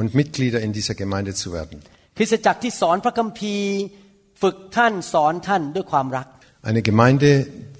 [0.00, 1.76] und Mitglieder in dieser Gemeinde zu werden.
[2.16, 3.68] คริสตจักรที่สอนพระคัมภีร์
[4.42, 6.26] ฝึกท่านสอนท่านด้วยความรัก
[6.70, 7.30] Eine Gemeinde,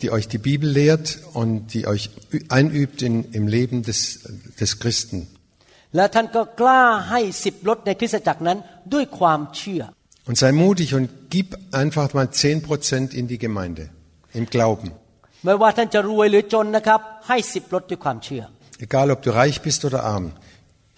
[0.02, 1.06] die euch die Bibel lehrt
[1.40, 2.04] und die euch
[2.58, 4.00] einübt in, im Leben des,
[4.60, 5.18] des Christen.
[5.96, 8.58] และท่านก็กล้าให้สิบลดในคริสตจักรนั้น
[8.94, 9.82] ด้วยความเชื่อ
[10.28, 11.48] Und sei mutig und gib
[11.82, 13.82] einfach mal 10% in die Gemeinde,
[14.38, 14.88] im Glauben.
[15.44, 18.42] ไม่ว่าท่านจะรวยหรือจนนะครับ ให้สิบลดด้วยความเชื่อ
[18.86, 20.26] Egal, ob du reich bist oder arm,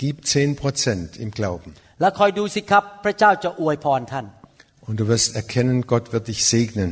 [0.02, 1.70] gib 10% im Glauben.
[2.00, 4.26] และคอยดูสิครับ พระเจ้าจะอวยพรท่าน
[4.86, 6.90] Und du wirst erkennen, Gott wird dich segnen.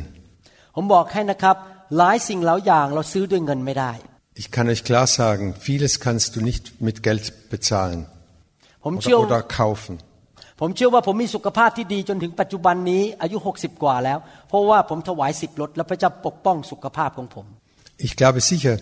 [0.76, 1.56] ผมบอกให้นะครับ
[1.98, 3.92] หลายสิ่งหลายอย่างเราซื้อด้วยเงินไม่ได้
[4.40, 8.00] Ich kann euch klar sagen, vieles kannst du nicht mit Geld bezahlen
[8.84, 9.94] ผมเชื่อ oder, oder kaufen.
[10.60, 17.46] ผมเชื่อว่าผมมีสุขภาพที่ดีจนถึงปัจจุบันนี้อายุ 60 กว่าแล้ว เพราะว่าผมถวายสิบลดและพระเจ้าปกป้องสุขภาพของผม
[18.06, 18.74] Ich glaube sicher,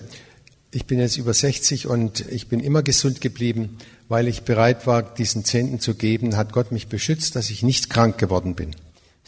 [0.79, 3.63] ich bin jetzt über 60 und ich bin immer gesund geblieben,
[4.09, 7.91] weil ich bereit war, diesen Zehnten zu geben, hat Gott mich beschützt, dass ich nicht
[7.95, 8.71] krank geworden bin.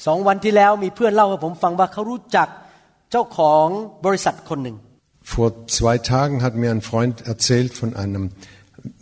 [0.06, 2.48] สองวันที่แล้วมีเพื่อนเล่าให้ผมฟังว่าเขารู้จัก
[3.10, 3.66] เจ้าของ
[4.06, 4.76] บริษัทคนหนึ่ง
[5.34, 8.24] Vor zwei Tagen hat mir ein Freund erzählt von einem,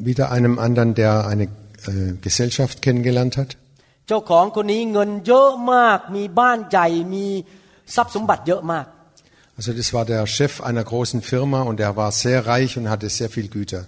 [0.08, 1.48] wieder einem anderen, der eine äh,
[2.26, 3.50] Gesellschaft kennengelernt hat.
[4.08, 7.26] เจ้าของคนนี้เงินเยอะมาก มีบ้านใหญ่ มี
[7.96, 8.86] ทรัพย์สมบัติเยอะมาก
[9.58, 13.08] Also das war der Chef einer großen Firma und er war sehr reich und hatte
[13.18, 13.82] sehr viel Güter.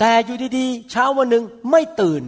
[0.00, 2.22] แต่อยู่ดีๆ เช้าวันหนึ่งไม่ตื่น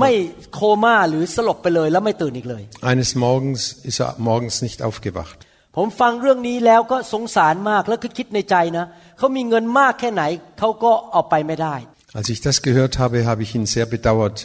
[0.00, 0.12] ไม่
[0.54, 5.38] โคม่าหรือสลบไปเลยแล้วไม่ตื่นอีกเลย Eines Morgens ist er morgens nicht aufgewacht.
[5.76, 8.84] ผมฟังเรื่องนี้แล้วก็สงสารมากแล้วก็คิดในใจนะ
[9.18, 10.22] เขามีเงินมากแค่ไหน
[10.58, 11.74] เขาก็เอาไปไม่ได้
[12.18, 14.38] Als ich das gehört habe, habe ich ihn sehr bedauert,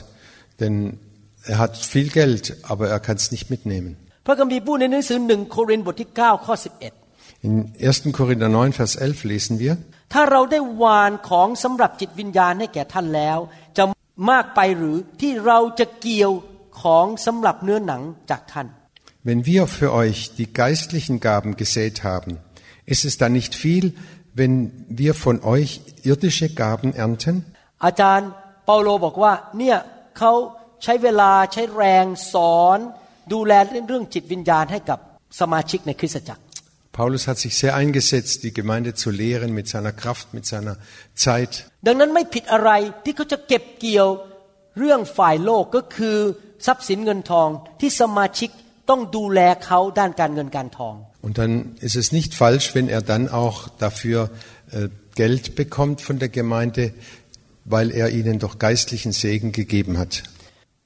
[0.61, 0.75] denn
[1.51, 3.91] er hat viel Geld, aber er kann es nicht mitnehmen.
[4.25, 7.04] พระคัมภีร์พูดในหนังสือหนึ่งโครินธ์บทที่9ข้อ11
[7.46, 8.12] In 1.
[8.18, 9.72] Korinther 9, Vers 11 lesen wir,
[10.12, 13.38] ถ้าเราได้วานของสำหรับจิตวิญญาณให้แก่ท่านแล้ว
[13.76, 13.85] จะ
[14.30, 16.33] มากไปหรือที่เราจะเกี่ยว
[16.83, 18.66] ของสำหรับเนื้อหนังจากท่าน
[19.28, 22.38] wenn wir für euch die geistlichen Gaben gesät haben,
[22.87, 23.92] ist es dann nicht viel,
[24.33, 24.54] wenn
[24.88, 27.35] wir von euch irdische Gaben ernten?
[27.85, 28.28] อาจารย์
[28.66, 29.76] เปาโลบอกว่าเนี่ย
[30.18, 30.33] เขา
[30.83, 32.78] ใช้เวลาใช้แรงสอน
[33.33, 34.98] ดูแลเรื่องจิตวิญญาณให้กับ
[35.40, 36.42] สมาชิกในคริสตจักร
[36.94, 40.76] Paulus hat sich sehr eingesetzt, die Gemeinde zu lehren mit seiner Kraft, mit seiner
[41.14, 41.52] Zeit.
[41.87, 42.70] ดังนั้นไม่ผิดอะไร
[43.04, 44.09] ที่เขาจะเก็บเกี่ยว
[44.78, 46.16] เรื่องฝ่ายโลกก็คือ
[46.66, 47.48] ทรัพย์สินเงินทอง
[47.80, 48.50] ที่สมาชิก
[48.90, 50.94] ต้องดูแลเขาด้านการเงินการทอง
[51.26, 51.54] Und dann
[51.87, 53.56] ist es nicht falsch, wenn er dann auch
[53.87, 54.18] dafür
[54.72, 54.88] äh,
[55.22, 56.83] Geld bekommt von der Gemeinde,
[57.74, 60.12] weil er ihnen doch geistlichen Segen gegeben hat.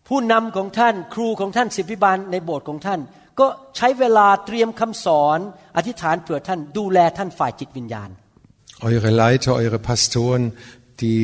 [0.09, 3.01] ผู้นำของท่านครูของท่านศิษย์พิบาลในโบสถ์ของท่าน
[3.41, 5.39] ก็ใช้เวลาเตรียมคำสอน
[5.77, 8.11] อธิษฐานเผื่อท่านดูแลท่านฝ่ายจิตวิญญาณ
[8.91, 10.53] Eure Leiter, eure Pastoren,
[11.03, 11.21] die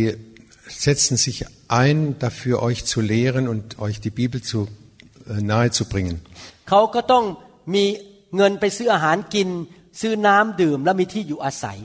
[0.84, 1.36] setzen sich
[1.68, 4.68] ein, dafür euch zu lehren und euch die Bibel zu,
[5.28, 6.16] äh, nahe zu bringen.
[6.68, 7.24] เขาก็ต้อง
[7.74, 7.84] มี
[8.36, 9.48] เงินไปซื้ออาหารกิน
[10.00, 11.78] ซื้อน้ำดื่มและมีที่อยู่อาศัย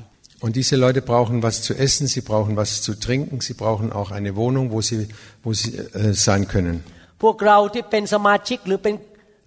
[0.43, 4.11] Und diese Leute brauchen was zu essen, sie brauchen was zu trinken, sie brauchen auch
[4.11, 5.07] eine Wohnung, wo sie,
[5.43, 6.77] wo sie äh, sein können.
[7.23, 8.95] พวกเราที่เป็นสมาชิกหรือเป็น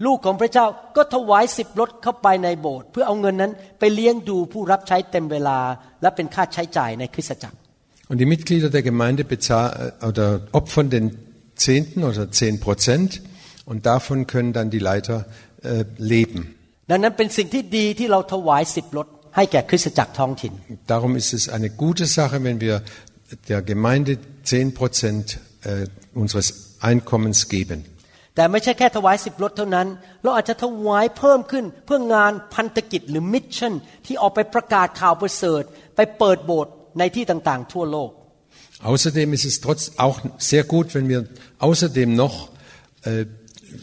[0.07, 5.59] ลูกของพระเจ้า ก็ถวายสิบรถเข้าไปในโบสถ์เพื่อเอาเงินนั้นไปเลี้ยงดูผู้รับใช้เต็มเวลา
[6.03, 7.57] และเป็นค่าใช้จ่ายในคริสตจักร
[8.11, 11.07] Und die Mitglieder der Gemeinde bezahlen oder opfern den
[11.57, 13.21] Zehnten oder zehn Prozent
[13.71, 15.19] und davon können dann die Leiter
[15.63, 16.41] äh, leben.
[16.91, 20.53] ดังนั้นเป็นสิ่งที่ดีที่เราถวายสิบรถให้แก่คริสตจักรท้องถิ่น
[20.95, 22.77] Darum ist es eine gute Sache, wenn wir
[23.51, 24.13] der Gemeinde
[24.51, 25.27] zehn Prozent
[25.63, 25.87] äh,
[26.23, 26.47] unseres
[26.91, 27.79] Einkommens geben.
[28.35, 29.87] แต่ไม่ใช่แค่ถวายสิบรถเท่านั้น
[30.23, 33.75] เราอาจจะถวายเพิ่มขึ้นเพื่องานพันธกิจหรือมิชชั่น
[34.07, 35.63] ที่ออกไปประกาศข่าวประเสริฐ
[35.97, 38.11] ไปเปิดโบสถ์ในที่ต่างๆ ทั่วโลก
[38.93, 40.17] Außerdem ist es trotz auch
[40.53, 41.21] sehr gut, wenn wir
[41.59, 42.37] außerdem noch
[43.03, 43.25] äh,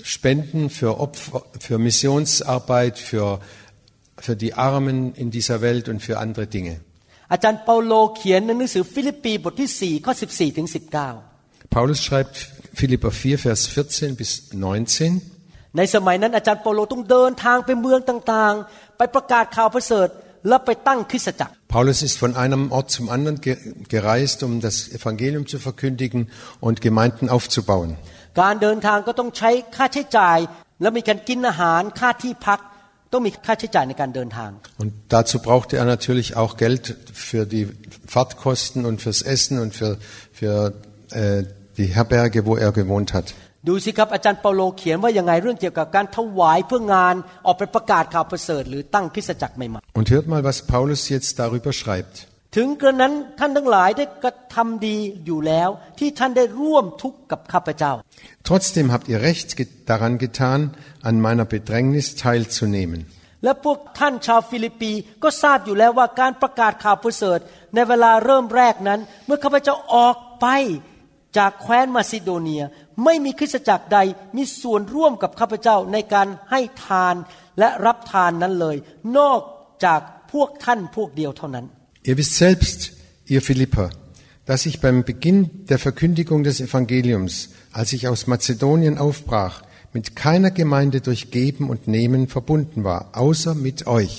[0.03, 3.41] spenden für Opfer, für Missionsarbeit, für,
[4.17, 6.75] für die Armen in dieser Welt und für andere Dinge.
[7.31, 10.67] อาจารย์เปาโลเขียนในหนังสือฟิลิปปีบทที่4ข้อ14ถึง
[11.19, 12.35] 19 Paulus schreibt
[12.79, 15.21] Philipper 4, Vers 14 bis 19.
[15.77, 20.07] ในสมัยนั้นอาจารย์เปาโลต้องเดินทางไปเมืองต่างๆ ไปประกาศข่าวประเสริฐ
[20.47, 23.53] แล้วไปตั้งคริสตจักร Paulus ist von einem Ort zum anderen ge
[23.95, 26.21] gereist, um das Evangelium zu verkündigen
[26.65, 27.89] und Gemeinden aufzubauen.
[28.41, 30.39] การเดินทางก็ต้องใช้ค่าใช้จ่าย
[30.81, 32.59] แล้วมีการกินอาหารค่าที่พัก
[33.11, 36.83] ต้องมีค่าใช้จ่ายในการเดินทาง Und dazu brauchte er natürlich auch Geld
[37.29, 37.65] für die
[38.13, 39.91] Fahrtkosten und fürs Essen und für,
[40.39, 40.55] für
[41.11, 41.43] äh,
[41.80, 43.28] die Herberge, wo er gewohnt hat.
[43.68, 47.14] ดูสิครับอาจารย์เปาโลเขียนว่ายังไงเรื่องเกี่ยวกับการถวายเพื่องาน
[47.46, 52.16] ออกไปประกาศข่าวประเสริฐหรือตั้งคริสตจักรใหม่ Und hört mal, was Paulus jetzt darüber schreibt.
[52.36, 57.92] ๆถึงกระนั้นท่านทั้งหลายได้กระทำดีอยู่แล้ว ที่ท่านได้ร่วมทุกข์กับข้าพเจ้า
[58.48, 60.60] Trotzdem habt ihr recht ge daran getan,
[61.08, 63.00] an meiner Bedrängnis teilzunehmen.
[63.44, 67.38] และพวกท่านชาวฟิลิปปีก็ทราบอยู่แล้วว่าการประกาศข่าวประเสริฐ
[67.74, 70.46] ในเวลาเริ่มแรกนั้น เมื่อข้าพเจ้าออกไป
[71.37, 72.63] จากแคว้นมาซิโดเนีย
[73.03, 73.99] ไม่มีคริสตจักรใด
[74.35, 77.15] มีส่วนร่วมกับข้าพเจ้าในการให้ทาน
[77.59, 78.75] และรับทานนั้นเลย
[79.17, 79.41] นอก
[79.85, 81.65] จากพวกท่านพวกเดียวเท่านั้น
[82.09, 82.79] Ihr wisst selbst,
[83.33, 83.87] ihr Philipper,
[84.49, 85.39] dass ich beim Beginn
[85.71, 87.33] der Verkündigung des Evangeliums,
[87.79, 89.55] als ich aus Mazedonien aufbrach,
[89.95, 94.13] mit keiner Gemeinde durch Geben und Nehmen verbunden war, außer mit euch.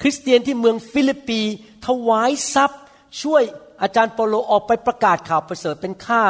[0.00, 1.40] คริสเตียนที่เมืองฟิลิปปี
[1.86, 2.82] ถวายทรัพย์
[3.22, 3.42] ช่วย
[3.81, 6.23] อาจารย์เปาโลออกไปประกาศข่าวประเสริฐเป็นค่า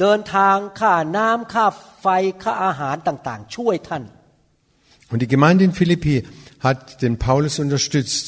[0.00, 1.64] เดินทางค่าน้ำค่า
[2.00, 2.06] ไฟ
[2.42, 4.04] ค่าอาหารต่างๆ ช่วยท่าน
[5.12, 6.16] Und die Gemeinde in Philippi
[6.66, 8.26] hat den Paulus unterstützt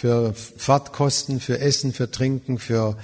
[0.00, 0.32] für
[0.66, 2.96] Fahrtkosten, für Essen, für Trinken, für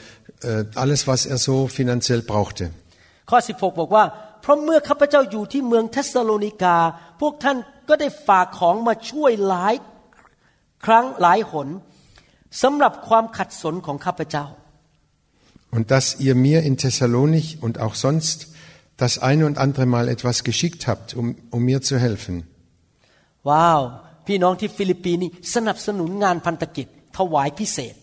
[0.42, 2.64] äh, alles, was er so finanziell brauchte.
[3.30, 4.04] ข้อ16บอกว่า
[4.42, 6.76] เพราะเมื่อข้าพเจ้าอยู่ที่เมืองเทสซาโลนิกา
[7.20, 7.56] พวกท่าน
[7.88, 9.74] ก็ได้ฝากของมาช่วยหลาย
[10.84, 11.68] ครั้งหลายหน
[12.62, 14.46] สำหรับความขัดสนของข้าพเจ้า
[15.75, 18.47] Und dass ihr mir in Thessalonich und auch sonst
[18.97, 22.35] das eine und andere Mal etwas geschickt habt, um, um mir zu helfen.
[23.49, 23.81] ว้าว
[24.27, 27.95] พี่น้องที่ฟิลิปปีนี่สนับสนุนงานพันธกิจ ถวายพิเศษ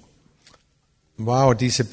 [1.30, 1.84] Wow, diese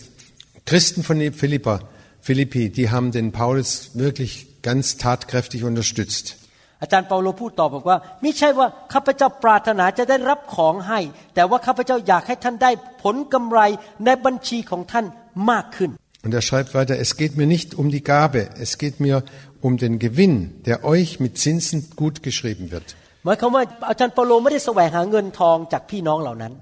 [0.70, 1.76] Christen von Philippa,
[2.22, 6.38] Philippi, die haben den Paulus wirklich ganz tatkräftig unterstützt.
[6.82, 11.00] อาจารย์เปาโลพูดต่อบอกว่าไม่ใช่ว่าข้าพเจ้าปรารถนาจะได้รับของให้
[11.36, 12.72] แต่ว่าข้าพเจ้าอยากให้ท่านได้
[13.04, 13.60] ผลกำไร
[14.06, 15.06] ในบัญชีของท่าน
[15.50, 15.92] มากขึ้น
[16.26, 19.18] Und er schreibt weiter, es geht mir nicht um die Gabe, es geht mir
[19.62, 20.36] um den Gewinn,
[20.68, 22.88] der euch mit Zinsen gut geschrieben wird.
[23.26, 26.54] หมายความว่าอาจารย์เปาโลไม่ได้แสวงหาเงินทองจากพี่น้องเหล่านั้น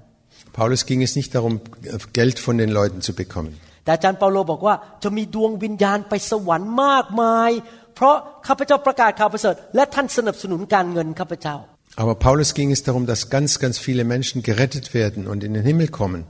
[0.58, 1.54] Paulus ging es nicht darum,
[2.18, 3.52] Geld von den Leuten zu bekommen.
[3.84, 7.50] แต่อาจารย์เปาโลบอกว่าจะมีดวงวิญญาณไปสวรรค์มากมาย
[7.98, 8.16] เพราะ
[8.46, 11.56] ข้าพเจ้าประกาศข่าวประเสริฐและท่านสนับสนุนการเงินข้าพเจ้า
[12.02, 15.64] Aber Paulus ging es darum, dass ganz, ganz viele Menschen gerettet werden und in den
[15.70, 16.22] Himmel kommen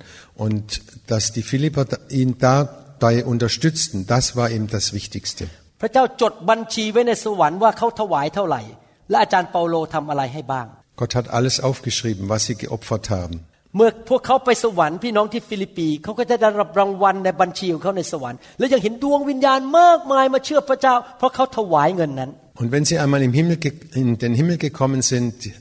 [0.45, 4.07] und dass die Philipper ihn dabei unterstützten.
[4.07, 5.45] Das war ihm das Wichtigste.
[5.81, 8.63] พระเจ้าจดบัญชีไว้ในสวรรค์ว่าเขาถวายเท่าไหร่
[9.11, 10.67] และอาจารย์เปาโลทำอะไรให้บ้าง
[11.01, 13.37] Gott hat alles aufgeschrieben, was sie geopfert haben.
[13.77, 23.59] เมื่อพวกเขาไปสวรรค์พี่น้องที่ฟิลิปปีเขาก็จะได้รับรางวัลในบัญชีของเขาในสวรรค์ และยังเห็นดวงวิญญาณมากมายมาเชื่อพระเจ้า เพราะเขาถวายเงินนั้น Und wenn sie einmal im Himmel,
[23.95, 25.53] in den Himmel gekommen sind, die,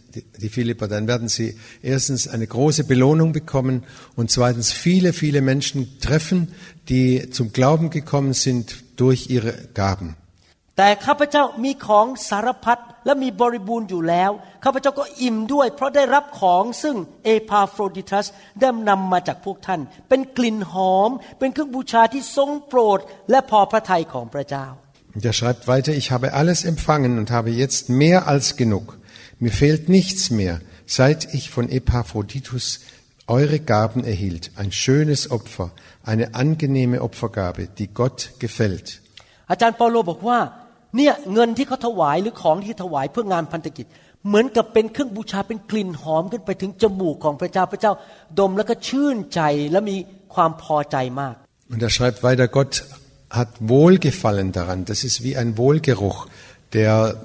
[0.43, 3.83] die Philipper, dann werden sie erstens eine große Belohnung bekommen
[4.15, 6.49] und zweitens viele, viele Menschen treffen,
[6.89, 10.15] die zum Glauben gekommen sind durch ihre Gaben.
[10.77, 14.31] แต่ข้าพเจ้ามีของสารพัดและมีบริบูรณ์อยู่แล้ว
[14.63, 18.25] ข้าพเจ้าก็อิ่มด้วย เพราะได้รับของซึ่งเอพาโฟรดิทัส
[18.59, 24.67] ได้นำมาจากพวกท่าน เป็นกลิ่นหอม เป็นเครื่องบูชาที่ทรงโปรด และพอพระทัยของพระเจ้า
[25.15, 28.97] Und er schreibt weiter, ich habe alles empfangen und habe jetzt mehr als genug.
[29.43, 32.65] Mir fehlt nichts mehr, seit ich von Epaphroditus
[33.27, 35.71] eure Gaben erhielt, ein schönes Opfer,
[36.03, 38.87] eine angenehme Opfergabe, die Gott gefällt.
[39.51, 40.39] อาจารย์เปาโลบอกว่า
[40.96, 43.86] เนี่ยเงินที่เขาถวายหรือของที่ถวายเพื่องานพันธกิจ
[44.26, 47.92] เหมือนกับเป็นเครื่องบูชาเป็นกลิ่นหอมขึ้นไปถึงจมูกของพระเจ้าพระเจ้า
[48.38, 49.96] ดมแล้วก็ชื่นใจและมี
[50.34, 51.34] ความพอใจมาก
[51.72, 52.74] Und er schreibt weiter, Gott
[53.38, 54.78] hat Wohlgefallen daran.
[54.90, 56.18] Das ist wie ein Wohlgeruch,
[56.72, 57.16] der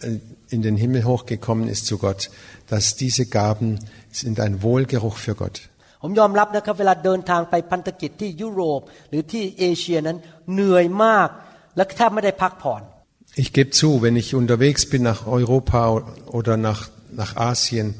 [0.00, 0.18] äh,
[0.54, 2.30] in den Himmel hochgekommen ist zu Gott,
[2.68, 3.68] dass diese Gaben
[4.12, 5.56] sind ein Wohlgeruch für Gott.
[6.02, 10.18] ผมยอมรับนะครับเวลาเดินทางไปพันธกิจที่ยุโรปหรือที่เอเชียนั้น
[10.52, 11.28] เหนื่อยมาก
[11.76, 12.82] และแทบไม่ได้พักผ่อน
[13.35, 15.81] Ich gebe zu, wenn ich unterwegs bin nach Europa
[16.27, 17.95] oder nach, nach Asien,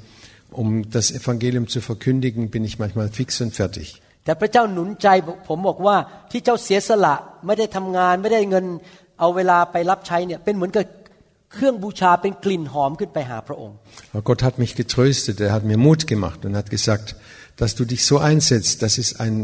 [0.52, 4.02] um das Evangelium zu verkündigen, bin ich manchmal fix und fertig.
[4.26, 5.08] แต่พระเจ้าหนุนใจ
[5.48, 5.96] ผมบอกว่า
[6.32, 8.66] ที่เจ้าเสียสละไม่ได้ทำงาน ไม่ได้เงิน
[9.20, 10.86] เอาเวลาไปรับใช้เนี่ยเป็นเหมือนกับ
[11.54, 13.76] เครื่องบูชาเป็นกลิ่นหอมขึ้นไปหาพระองค์
[14.12, 17.08] Aber Gott hat mich getröstet, er hat mir Mut gemacht und hat gesagt,
[17.62, 19.36] dass du dich so einsetzt, das ist ein,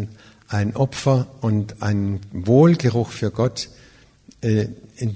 [0.59, 2.01] ein Opfer und ein
[2.51, 3.57] Wohlgeruch für Gott
[4.41, 4.67] äh,
[5.03, 5.09] in,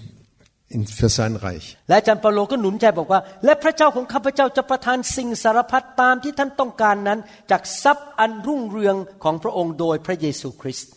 [0.76, 1.66] in, für sein Reich.
[1.88, 7.20] และอาจารย์เปาโลก็หนุนใจบอกว่า และพระเจ้าของข้าพเจ้าจะประทานสิ่งสารพัดตามที่ท่านต้องการนั้น
[7.52, 10.92] จากทรัพย์อันรุ่งเรืองของพระองค์โดยพระเยซูคริสต์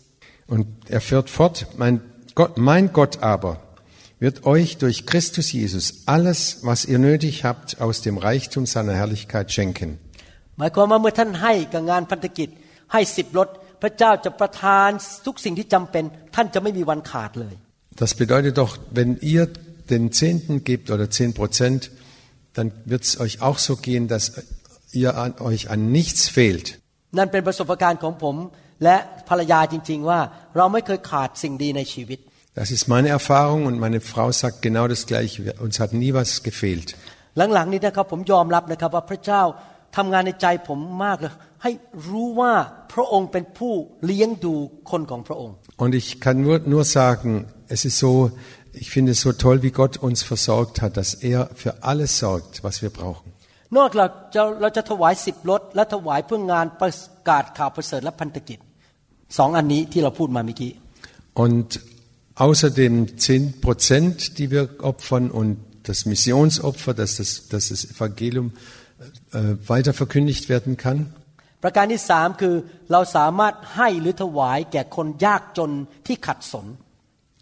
[0.54, 0.64] Und
[0.96, 1.94] er führt fort, mein
[2.38, 3.52] Gott, mein Gott aber
[4.24, 9.46] wird euch durch Christus Jesus alles, was ihr nötig habt, aus dem Reichtum seiner Herrlichkeit
[9.56, 9.90] schenken.
[10.58, 12.48] หมายความว่าเมื่อท่านให้กับงานพันธกิจ
[12.92, 13.48] ให้สิบรถ
[13.82, 14.90] พระเจ้าจะประทาน
[15.26, 17.54] ทุกสิ่งที่จำเป็น ท่านจะไม่มีวันขาดเลย
[18.02, 19.44] Das bedeutet doch, wenn ihr
[19.90, 21.90] den Zehnten gebt oder zehn Prozent,
[22.54, 24.24] dann wird es euch auch so gehen, dass
[24.92, 26.66] ihr an euch an nichts fehlt.
[27.18, 28.36] นั่นเป็นประสบการณ์ของผม
[28.84, 28.96] และ
[29.28, 30.20] ภรรยาจริง ๆ ว่า
[30.56, 32.18] เราไม่เคยขาดสิ่งดีในชีวิต
[32.60, 35.38] Das ist meine Erfahrung und meine Frau sagt genau das Gleiche.
[35.66, 36.88] Uns hat nie was gefehlt.
[37.54, 39.42] หลังๆนี้นะครับผมยอมรับนะครับว่าพระเจ้า
[39.96, 41.70] ทำงานในใจผมมากเลย ให้
[42.08, 42.52] รู้ว่า
[42.92, 43.72] พระองค์เป็นผู้
[44.04, 44.54] เลี้ยงดู
[44.90, 47.30] คนของพระองค์ Und ich kann nur, nur sagen,
[47.74, 48.12] es ist so,
[48.72, 52.62] ich finde es so toll, wie Gott uns versorgt hat, dass er für alles sorgt,
[52.64, 53.28] was wir brauchen.
[53.76, 56.90] นอกจากเราเราจะถวายสิบรถและถวายเพื่องานประ
[57.30, 58.58] กาศข่าวประเสริฐและพันธกิจ
[59.38, 60.72] สองอันนี้ที่เราพูดมาเมื่อกี้
[61.44, 61.68] Und
[62.46, 62.94] außerdem
[63.24, 65.50] zehn Prozent, die wir opfern und
[65.88, 68.46] das Missionsopfer, dass das, dass das Evangelium
[69.32, 70.98] äh, weiter verkündigt werden kann.
[71.64, 72.54] ประการที่สามคือ
[72.92, 75.70] เราสามารถให้หรือถวายแก่คนยากจน
[76.06, 76.66] ที่ขัดสน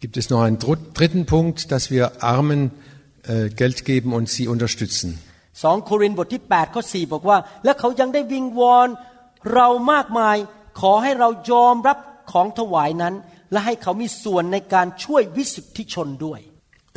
[0.05, 2.71] Gibt es noch einen dr- dritten Punkt, dass wir Armen
[3.23, 5.11] äh, Geld geben und sie unterstützen.
[5.65, 8.89] สองโครินธ์บทที่8ข้อ4บอกว่า และเขายังได้วิงวอน
[9.55, 10.37] เรามากมาย
[10.81, 11.99] ขอให้เรายอมรับ
[12.33, 13.15] ของถวายนั้น
[13.53, 16.41] และให้เขามีส่วนในการช่วยวิสุทธิชนด้วย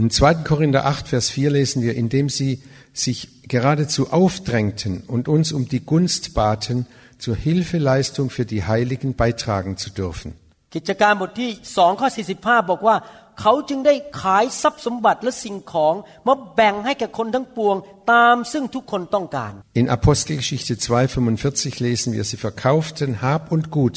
[0.04, 0.46] In 2.
[0.52, 2.52] Korinther 8, Vers 4 lesen wir, indem sie
[2.94, 6.78] sich geradezu aufdrängten und uns um die Gunst baten,
[7.18, 10.30] zur Hilfeleistung für die Heiligen beitragen zu dürfen.
[10.75, 12.09] กิจการบทที่2ข้อ
[12.39, 12.97] 45 บอกว่า
[13.41, 15.95] เขาจึงได้ขายทรัพย์สมบัติและสิ่งของ
[16.27, 17.77] มาแบ่งให้แก่คนทั้งปวง
[18.13, 23.97] ตามซึ่งทุกคนต้องการ In Apostelgeschichte 2,45 lesen wir, sie verkauften Hab und Gut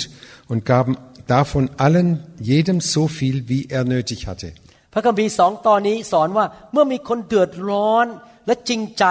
[0.52, 0.94] und gaben
[1.36, 2.10] davon allen
[2.54, 4.50] jedem so viel, wie er nötig hatte.
[4.94, 8.06] พระคัมภีร์สองตอนนี้สอนว่าเมื่อมีคนเดือดร้อน
[8.48, 9.06] และจริงใจ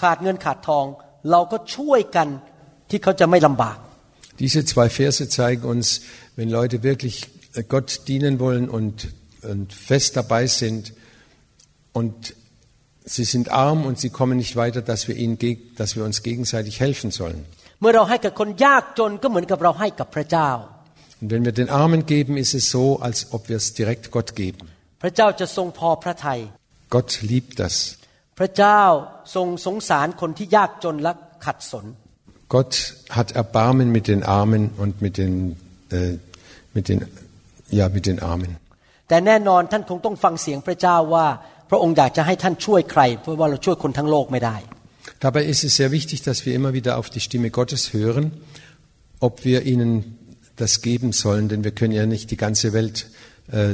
[0.00, 0.86] ขาดเงินขาดทอง
[1.30, 2.28] เราก็ช่วยกัน
[2.90, 3.76] ที่เขาจะไม่ลำบาก
[4.43, 6.01] Diese zwei Verse zeigen uns,
[6.35, 9.09] wenn Leute wirklich äh, Gott dienen wollen und,
[9.41, 10.93] und fest dabei sind
[11.93, 12.35] und
[13.05, 16.23] sie sind arm und sie kommen nicht weiter, dass wir, ihnen, geg- dass wir uns
[16.23, 17.45] gegenseitig helfen sollen.
[17.81, 20.49] เมื่อเราให้กับคนยากจนก็เหมือนกับเราให้กับพระเจ้า
[21.21, 24.29] Und wenn wir den Armen geben, ist es so, als ob wir es direkt Gott
[24.41, 24.63] geben.
[25.01, 26.39] พระเจ้าจะทรงพอพระทัย
[26.95, 27.75] Gott liebt das.
[28.39, 28.81] พระเจ้า
[29.35, 31.11] ทรงสงสารคนที่ยากจนและ
[31.45, 31.85] ขัดสน
[32.55, 35.55] Gott hat Erbarmen mit den Armen und mit den,
[35.91, 36.17] äh,
[36.73, 37.05] mit den,
[37.69, 38.57] ja, mit den Armen.
[39.09, 41.25] แต่แน่นอนท่านคงต้องฟังเสียงพระเจ้าว่า
[41.69, 44.57] พระองค์อยากจะให้ท่านช่วยใคร เพราะว่าเราช่วยคนทั้งโลกไม่ได้
[45.25, 48.25] Dabei ist es sehr wichtig, dass wir immer wieder auf die Stimme Gottes hören,
[49.27, 49.91] ob wir ihnen
[50.55, 52.97] das geben sollen, denn wir können ja nicht die ganze Welt
[53.51, 53.73] äh,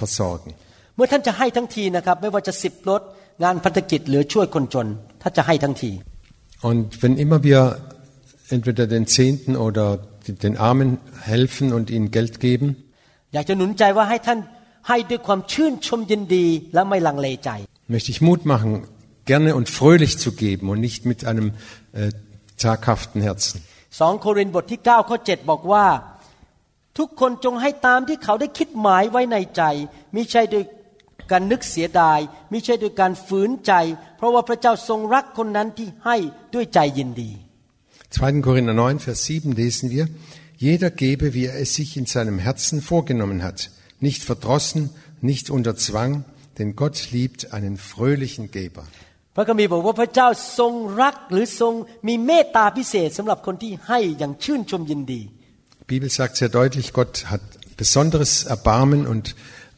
[0.00, 0.50] versorgen.
[0.96, 3.02] เมื่อท่านจะให้ทั้งทีนะครับ ไม่ว่าจะสิบรถ
[3.42, 4.86] งานพันธกิจหรือช่วยคนจน
[5.22, 5.90] ถ้านจะให้ทั้งที
[6.68, 7.60] Und wenn immer wir
[8.48, 9.86] entweder den Zehnten oder
[10.44, 12.68] den Armen helfen und ihnen Geld geben,
[13.34, 14.38] อยากจะหนุนใจว่าให้ท่าน
[14.88, 17.50] ให้ด้วยความชื่นชมยินดีและไม่ลังเลใจ
[17.94, 18.70] möchte ich Mut machen,
[19.30, 21.46] gerne und fröhlich zu geben und nicht mit einem
[21.92, 22.10] äh,
[22.62, 23.56] zaghaften Herzen.
[24.00, 25.86] สองโครินธ์บทที่9ข้อ7บอกว่า
[26.98, 29.62] ทุกคนจงให้ตามที่เขาได้คิดหมายไว้ในใจ
[30.14, 30.64] มิใช่โดย
[31.30, 32.18] การนึกเสียดาย
[32.52, 33.72] มิใช่โดยการฝืนใจ
[34.16, 36.16] เพราะว่าพระเจ้าทรงรักคนนั้นที่ให้
[36.54, 37.30] ด้วยใจยินดี
[38.14, 38.42] 2.
[38.46, 40.04] Korinther 9, Vers 7 lesen wir,
[40.56, 43.58] jeder gebe, wie er es sich in seinem Herzen vorgenommen hat,
[43.98, 44.90] nicht verdrossen,
[45.20, 46.24] nicht unter Zwang,
[46.58, 48.84] denn Gott liebt einen fröhlichen Geber.
[49.36, 51.74] พระคัมภีร์บอกว่าพระเจ้าทรงรักหรือทรง
[52.08, 55.22] มีเมตตาพิเศษสำหรับคนที่ให้อย่างชื่นชมยินดี
[55.80, 57.42] Die Bibel sagt sehr deutlich, Gott hat
[57.82, 59.24] besonderes Erbarmen und,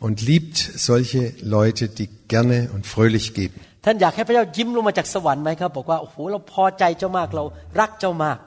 [0.05, 3.59] und liebt solche Leute, die gerne und fröhlich geben.
[3.85, 7.45] ท่านอยากให้พระเจ้ายิ้มลงมาจากสวรรค์ไหมครับบอกว่าโอ้โหเราพอใจเจ้ามากเรา
[7.81, 8.39] รักเจ้ามาก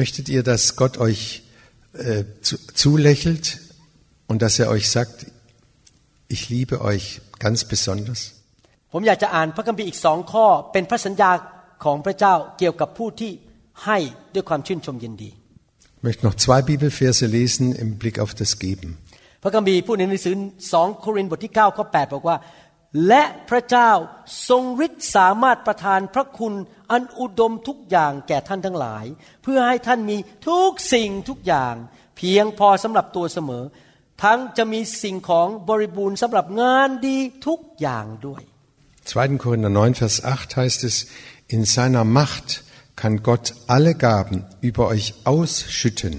[0.00, 1.22] Möchtet ihr, dass Gott euch
[2.08, 3.44] äh, zu, zulächelt
[4.30, 5.16] und dass er euch sagt,
[6.34, 7.04] ich liebe euch
[7.44, 8.20] ganz besonders?
[8.92, 11.30] ผมอยากจะอ่านพระคัมภีร์อีกสองข้อ เป็นพระสัญญา
[11.84, 13.32] ของพระเจ้าเกี่ยวกับผู้ที่
[13.84, 13.98] ให้
[14.34, 15.30] ด้วยความชื่นชมยินดี
[15.98, 18.88] Ich möchte noch zwei Bibelverse lesen im Blick auf das Geben.
[19.41, 20.35] พระคัมภีร์พูดในหนังสือ
[20.73, 22.37] สองโครินธ์บทที่9ข้อ8บอกว่า
[23.07, 23.91] และพระเจ้า
[24.49, 26.53] ทรงฤทธิ์สามารถประทานพระคุณ
[26.91, 29.05] อันอุดมทุกอย่างแก่ท่านทั้งหลาย
[29.43, 31.75] เพื่อให้ท่านมีทุกสิ่งทุกอย่าง
[32.17, 33.63] เพียงพอสำหรับตัวเสมอ
[34.23, 38.41] ทั้งจะมีสิ่งของบริบูรณ์สำหรับงานดีทุกอย่างด้วย
[39.05, 39.43] 2.
[39.43, 41.07] Korinther 9, Vers 8 heißt es,
[41.47, 42.63] in seiner Macht
[42.95, 46.13] kann Gott alle Gaben über euch ausschütten,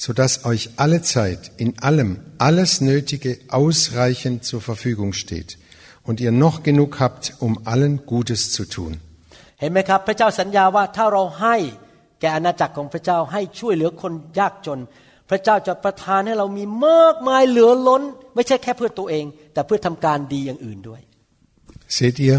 [0.00, 5.58] sodass euch alle Zeit in allem alles Nötige ausreichend zur Verfügung steht
[6.02, 8.92] und ihr noch genug habt, um allen Gutes zu tun.
[9.60, 11.56] เห็นไหมครับ พระเจ้าสัญญาว่าถ้าเราให้
[12.20, 14.80] แก่อาณาจักรของพระเจ้าให้ช่วยเหลือคนยากจน
[15.30, 18.02] พระเจ้าจะประทานให้เรามีมากมายเหลือล้น
[18.34, 21.00] ไม่ใช่แค่เพื่อตัวเอง แต่เพื่อทำการดีอย่างอื่นด้วย
[21.98, 22.36] Seht ihr,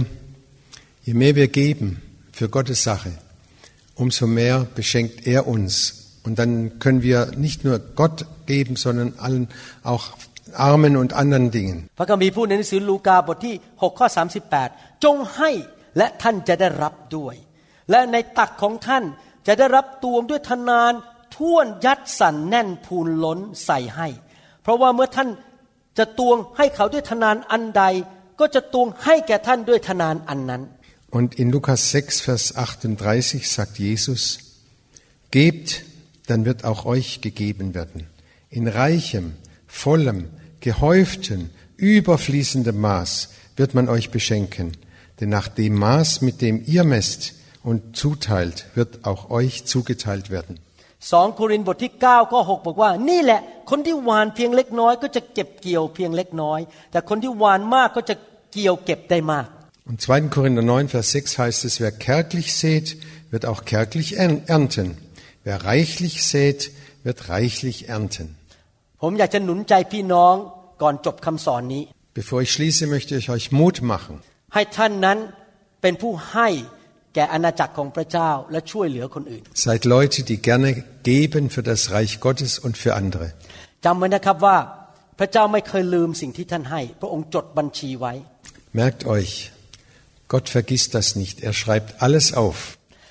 [1.08, 1.88] je mehr wir geben
[2.38, 3.14] für Gottes Sache,
[4.04, 6.01] umso mehr beschenkt er uns.
[6.25, 9.49] Und dann können wir nicht nur Gott geben, sondern allen
[9.83, 10.05] auch
[10.55, 11.77] Armen und anderen Dingen.
[11.99, 14.07] พระคัมภีร์พูดในหนังสือลูกาบทที่6ข้อ
[14.57, 15.51] 38 จงให้
[15.97, 17.35] และท่านจะได้รับด้วย
[17.91, 19.05] และในตักของท่าน
[19.47, 20.93] จะได้รับตวงด้วยทนาน
[21.37, 24.09] ท่วนยัดสั่นแน่นพูนล้นใส่ให้
[24.63, 25.29] เพราะว่าเมื่อท่าน
[25.99, 27.85] จะตวงให้เขาด้วยทนานอันใด
[28.41, 30.63] ก็จะตวงให้แก่ท่านด้วยทนานอันนั้น
[31.19, 34.23] Und in Lukas 6, Vers 38 sagt Jesus,
[35.31, 35.85] Gebt,
[36.28, 38.08] dann wird auch euch gegeben werden.
[38.50, 39.34] In reichem,
[39.68, 40.30] vollem,
[40.60, 44.74] gehäuften, überfließendem Maß wird man euch beschenken.
[45.20, 47.34] Denn nach dem Maß, mit dem ihr messt
[47.64, 50.60] und zuteilt, wird auch euch zugeteilt werden.
[51.00, 56.60] 2โครินธ์บทที่9ข้อ6บอกว่า นี่แหละ คนที่หวานเพียงเล็กน้อย ก็จะเก็บเกี่ยวเพียงเล็กน้อย
[56.92, 58.16] แต่คนที่หวานมากก็จะ
[58.54, 59.48] เกี่ยวเก็บได้มาก
[59.90, 60.30] Und 2.
[60.36, 62.98] Korinther 9, Vers 6 heißt es, wer kärglich sät,
[63.32, 64.98] wird auch kärglich ernten.
[65.48, 66.60] Wer reichlich sät,
[67.06, 68.28] wird reichlich ernten.
[69.02, 70.36] ผมอยากจะหนุนใจพี่น้อง
[70.82, 71.84] ก่อนจบคำสอนนี้
[72.20, 74.16] Bevor ich schließe, möchte ich euch Mut machen.
[74.54, 75.18] ให้ท่านนั้น
[75.82, 76.50] เป็นผู้ให้
[77.16, 80.70] แก่อาณาจักรของพระเจ้าและช่วยเหลือคนอื่น Seid Leute, die gerne
[81.12, 83.26] geben für das Reich Gottes und für andere.
[83.86, 84.58] จำไว้นะครับว่า
[85.20, 88.14] พระเจ้าไม่เคยลืมสิ่งที่ท่านให้ พระองค์จดบัญชีไว้
[88.82, 89.32] Merkt euch,
[90.34, 91.36] Gott vergisst das nicht.
[91.48, 92.58] Er schreibt alles auf.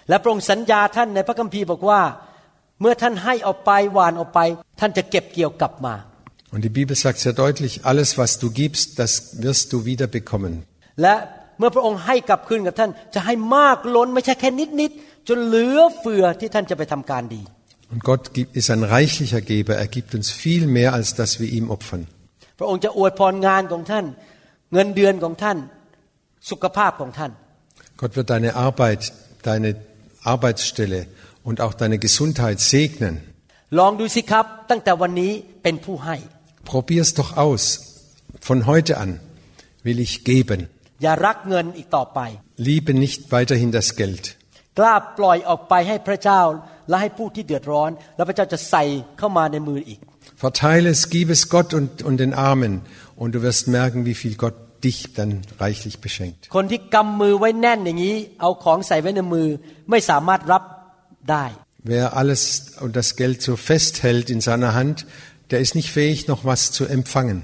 [0.10, 2.02] และพระองค์สัญญาท่านในพระคัมภีร์บอกว่า
[2.82, 4.40] เมื่อท่านให้ออกไปหวานออกไป
[4.80, 5.96] ท่านจะเก็บเกี่ยวกลับมา
[6.54, 9.12] Und die Bibel sagt sehr deutlich, alles, was du gibst, das
[9.46, 10.54] wirst du wieder bekommen.
[11.02, 11.16] และ
[11.60, 14.50] เมื่อพระองค์ให้กลับคืนกับท่านจะให้มากล้นไม่ใช่แค่
[14.82, 17.42] นิดๆจนเหลือเฟือที่ท่านจะไปทำการดี
[17.94, 19.74] Und Gott gibt- ist ein reichlicher Geber.
[19.86, 22.02] Er gibt uns viel mehr, als dass wir ihm opfern.
[22.60, 24.06] พระองค์จะอวยพรงานของท่าน
[24.74, 25.58] เงินเดือนของท่าน
[26.50, 27.32] สุขภาพของท่าน
[28.02, 29.02] Gott wird deine Arbeit,
[29.50, 29.70] deine
[30.33, 31.01] Arbeitsstelle
[31.49, 33.15] und auch deine Gesundheit segnen.
[33.79, 36.17] ลองดูสิครับ ตั้งแต่วันนี้เป็นผู้ให้
[36.71, 37.65] Probier's doch aus.
[38.49, 39.11] Von heute an
[39.87, 40.61] will ich geben.
[41.03, 42.21] อย่ารักเงินอีกต่อไป
[42.69, 44.25] Liebe nicht weiterhin das Geld.
[44.79, 46.43] กล้าปล่อยออกไปให้พระเจ้า
[46.89, 48.85] และให้ผู้ที่เดือดร้อน แล้วพระเจ้าจะใส่
[49.19, 50.01] เข้ามาในมืออีก
[50.45, 52.73] Verteile es, gib es Gott und, und den Armen
[53.21, 55.33] und du wirst merken, wie viel Gott dich dann
[55.65, 56.41] reichlich beschenkt.
[56.57, 59.49] คนที่กำมือไว้แน่นอย่างนี้ เอาของใส่ไว้ในมือ
[59.91, 60.63] ไม่สามารถรับ
[61.31, 61.45] ได้
[61.93, 62.43] Wer alles
[62.85, 64.97] und das Geld so festhält in seiner Hand,
[65.53, 67.39] der ist nicht fähig, noch was zu empfangen.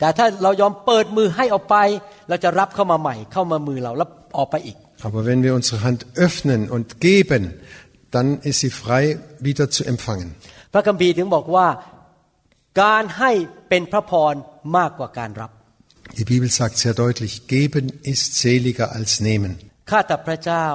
[0.00, 1.76] แต่ถ้าเรายอมเปิดมือให้ออกไป
[2.28, 4.76] เราจะรับเข้ามาใหม่ เข้ามามือเราแล้วออกไปอีก
[5.06, 7.42] Aber wenn wir unsere Hand öffnen und geben,
[8.14, 9.02] dann ist sie frei,
[9.48, 10.28] wieder zu empfangen.
[10.72, 11.66] พระคัมภีร์ถึงบอกว่า
[12.82, 13.32] การให้
[13.68, 14.34] เป็นพระพร
[14.76, 15.50] มากกว่าการรับ
[16.18, 19.52] Die Bibel sagt sehr deutlich, geben ist seliger als nehmen.
[19.90, 20.66] ข้าแต่พระเจ้า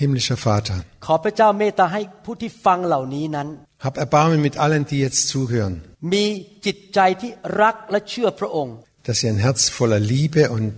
[0.00, 3.48] Himmlischer Vater, ขอพระเจ้าเมตตาให้ผู้ที่ฟังเหล่านี้นั้น
[3.86, 5.74] hab Erbarmen mit allen, die jetzt zuhören,
[6.12, 6.24] มี
[6.66, 7.30] จิตใจที่
[7.62, 8.76] รักและเชื่อพระองค์
[9.06, 10.76] dass sie ein Herz voller Liebe und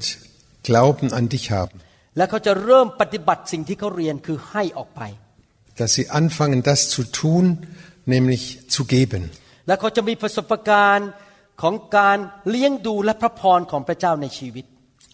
[0.69, 1.77] Glauben an dich haben.
[2.17, 5.03] และเขาจะเริ่มปฏิบัติสิ่งที่เขาเรียนคือให้ออกไป
[5.79, 7.45] dass sie anfangen, das zu tun,
[8.15, 8.43] nämlich
[8.75, 9.23] zu geben.
[9.67, 11.09] และเขาจะมีประสบการณ์
[11.63, 14.67] ของการเลี้ยงดูและพระพรของพระเจ้าในชีวิต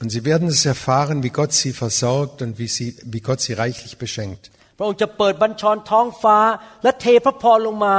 [0.02, 3.54] Und sie werden es erfahren, wie Gott sie versorgt und wie, sie, wie Gott sie
[3.64, 4.42] reichlich beschenkt.
[4.78, 6.38] พระองค์จะเปิดบัญชรท้องฟ้า
[6.82, 7.94] และเทพระพรลงมา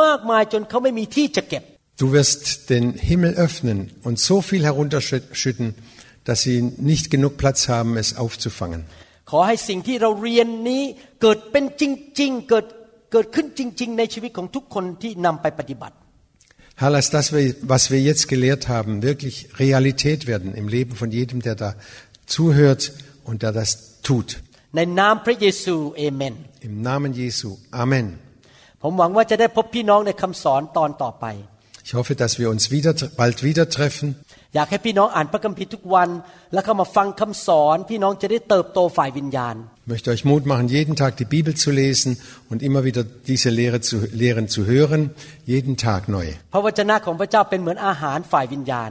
[0.00, 1.64] มากมายจนเขาไม่มีที่จะเก็บ
[2.02, 2.42] Du wirst
[2.74, 5.66] den Himmel öffnen und so viel herunterschütten,
[6.28, 6.58] dass sie
[6.92, 8.80] nicht genug Platz haben, es aufzufangen.
[9.30, 10.82] ขอให้สิ่งที่เราเรียนนี้
[11.22, 11.82] เกิดเป็นจ
[12.20, 12.66] ริง ๆ เกิด
[13.12, 15.94] เกิดขึ้นจริง ๆ ในชีวิตของทุกคนที่นำไปปฏิบัติ
[16.76, 21.42] Herr, lass das, was wir jetzt gelehrt haben, wirklich Realität werden im Leben von jedem,
[21.42, 21.74] der da
[22.26, 22.92] zuhört
[23.24, 24.28] und der das tut.
[24.76, 26.34] ในนามพระเยซูเอเมน
[26.68, 27.48] Im Namen Jesu.
[27.82, 28.06] Amen.
[28.82, 31.26] ผมหวังว่าจะได้พบพี่น้องในคำสอนตอนต่อไป
[31.86, 34.08] Ich hoffe, dass wir uns wieder, bald wieder treffen.
[34.54, 36.08] อยากให้พี่น้องอ่านพระคัมภีร์ทุกวัน
[36.52, 42.10] แล้วเข้ามาฟังคำสอน พี่น้องจะได้เติบโตฝ่ายวิญญาณ Ich möchte euch Mut machen, jeden Tag die Bibel zu lesen
[42.50, 45.00] und immer wieder diese Lehre zu, Lehren zu hören,
[45.52, 46.26] jeden Tag neu.
[46.52, 48.90] พระวจนะของพระเจ้าเป็นเหมือนอาหารฝ่ายวิญญาณ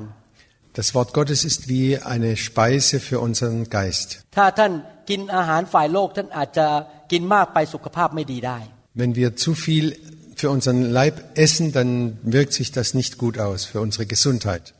[0.80, 4.09] Das Wort Gottes ist wie eine Speise für unseren Geist.
[4.36, 4.72] ถ้าท่าน
[5.09, 6.67] กินอาหารฝ่ายโลกท่านอาจจะ
[7.11, 8.59] กินมากไปสุขภาพไม่ดีได้
[8.99, 9.86] Wenn wir zu viel
[10.41, 14.74] für unseren Leib essen, dann wirkt sich das nicht gut aus für unsere Gesundheit.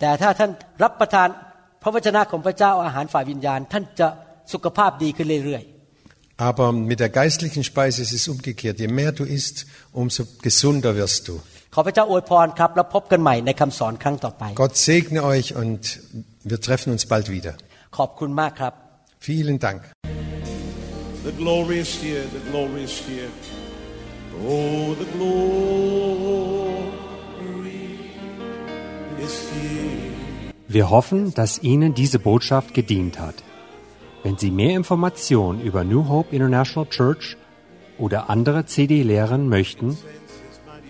[6.37, 8.81] Aber mit der geistlichen Speise ist es umgekehrt.
[8.81, 11.41] Je mehr du isst, umso gesunder wirst du.
[14.55, 16.01] Gott segne euch und
[16.45, 17.55] wir treffen uns bald wieder.
[19.19, 19.83] Vielen Dank.
[21.25, 23.31] The glory is here, the glory is here.
[24.43, 26.81] Oh, the glory
[29.23, 30.55] is here.
[30.69, 33.37] Wir hoffen, dass Ihnen diese Botschaft gedient hat.
[34.25, 37.37] Wenn Sie mehr Informationen über New Hope International Church
[37.99, 39.97] oder andere CD-Lehren möchten,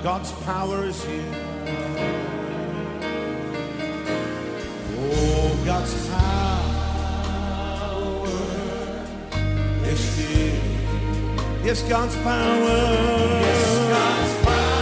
[0.03, 1.23] God's power is here.
[4.97, 8.27] Oh, God's power
[9.85, 10.59] is here.
[11.63, 12.79] Yes, God's power.
[13.45, 14.81] Yes, God's power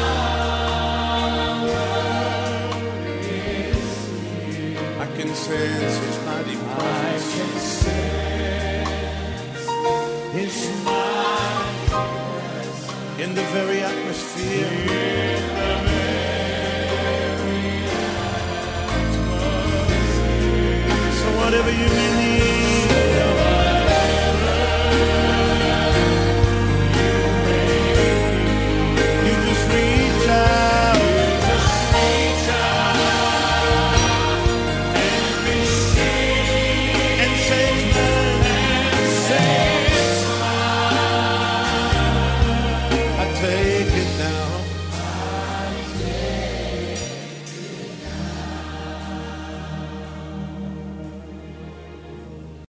[3.19, 4.79] is here.
[5.01, 6.18] I can sense His
[13.19, 14.69] in the very atmosphere.
[21.21, 22.58] So whatever you need.